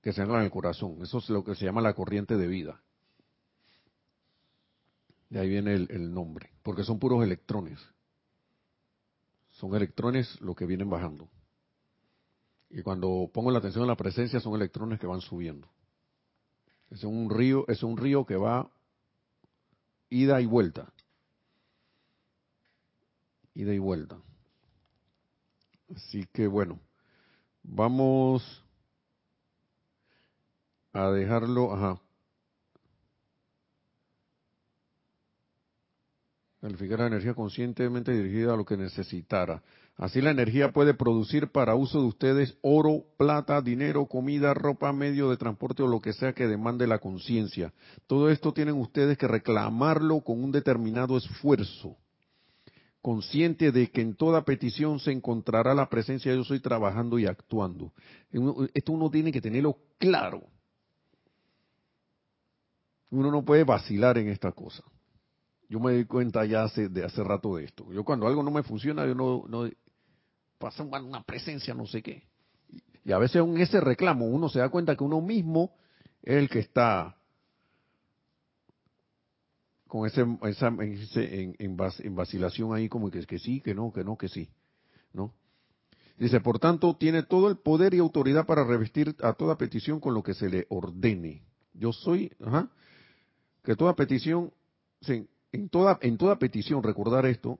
[0.00, 1.02] que se entra en el corazón.
[1.02, 2.80] Eso es lo que se llama la corriente de vida.
[5.28, 7.78] De ahí viene el, nombre, porque son puros electrones.
[9.50, 11.28] Son electrones los que vienen bajando.
[12.70, 15.68] Y cuando pongo la atención en la presencia, son electrones que van subiendo.
[16.88, 18.70] Es un río, es un río que va
[20.08, 20.94] ida y vuelta
[23.58, 24.16] y vuelta.
[25.94, 26.78] Así que bueno,
[27.62, 28.64] vamos
[30.92, 32.00] a dejarlo, ajá.
[36.60, 39.62] Calificar la energía conscientemente dirigida a lo que necesitara.
[39.96, 45.30] Así la energía puede producir para uso de ustedes oro, plata, dinero, comida, ropa, medio
[45.30, 47.72] de transporte o lo que sea que demande la conciencia.
[48.06, 51.96] Todo esto tienen ustedes que reclamarlo con un determinado esfuerzo
[53.02, 57.26] consciente de que en toda petición se encontrará la presencia de yo soy trabajando y
[57.26, 57.92] actuando.
[58.74, 60.42] Esto uno tiene que tenerlo claro.
[63.10, 64.82] Uno no puede vacilar en esta cosa.
[65.68, 67.92] Yo me doy cuenta ya hace, de hace rato de esto.
[67.92, 69.68] Yo cuando algo no me funciona, yo no, no
[70.58, 72.26] pasa una presencia, no sé qué.
[73.04, 75.72] Y a veces en ese reclamo uno se da cuenta que uno mismo
[76.22, 77.17] es el que está
[79.88, 84.28] con ese, esa, en, en, vacilación ahí como que, sí, que no, que no, que
[84.28, 84.48] sí,
[85.12, 85.34] ¿no?
[86.18, 90.14] Dice, por tanto, tiene todo el poder y autoridad para revestir a toda petición con
[90.14, 91.42] lo que se le ordene.
[91.72, 92.70] Yo soy, ajá,
[93.64, 94.52] que toda petición,
[95.52, 97.58] en toda, en toda petición, recordar esto,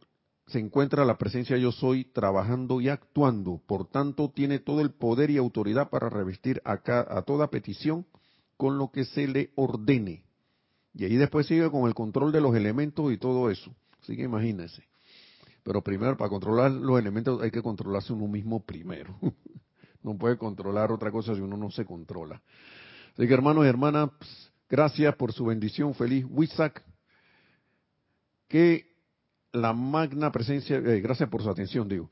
[0.49, 3.61] se encuentra la presencia yo soy trabajando y actuando.
[3.67, 8.07] Por tanto, tiene todo el poder y autoridad para revestir a toda petición
[8.57, 10.28] con lo que se le ordene.
[10.99, 13.73] Y ahí después sigue con el control de los elementos y todo eso.
[14.03, 14.83] Así que imagínense.
[15.63, 19.17] Pero primero, para controlar los elementos hay que controlarse uno mismo primero.
[20.03, 22.43] no puede controlar otra cosa si uno no se controla.
[23.13, 25.95] Así que hermanos y hermanas, pues, gracias por su bendición.
[25.95, 26.83] Feliz Wisak.
[28.49, 28.91] Que
[29.53, 32.11] la magna presencia, eh, gracias por su atención, digo.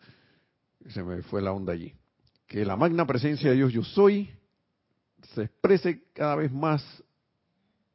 [0.91, 1.93] Se me fue la onda allí.
[2.47, 4.30] Que la magna presencia de Dios yo soy
[5.34, 7.03] se exprese cada vez más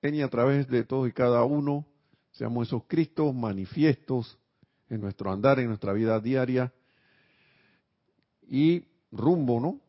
[0.01, 1.85] en y a través de todos y cada uno,
[2.31, 4.37] seamos esos Cristos manifiestos
[4.89, 6.73] en nuestro andar, en nuestra vida diaria
[8.47, 9.79] y rumbo, ¿no?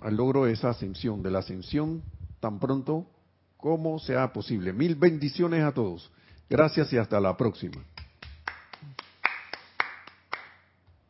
[0.00, 2.02] Al logro de esa ascensión, de la ascensión
[2.40, 3.06] tan pronto
[3.56, 4.72] como sea posible.
[4.72, 6.10] Mil bendiciones a todos.
[6.50, 7.84] Gracias y hasta la próxima.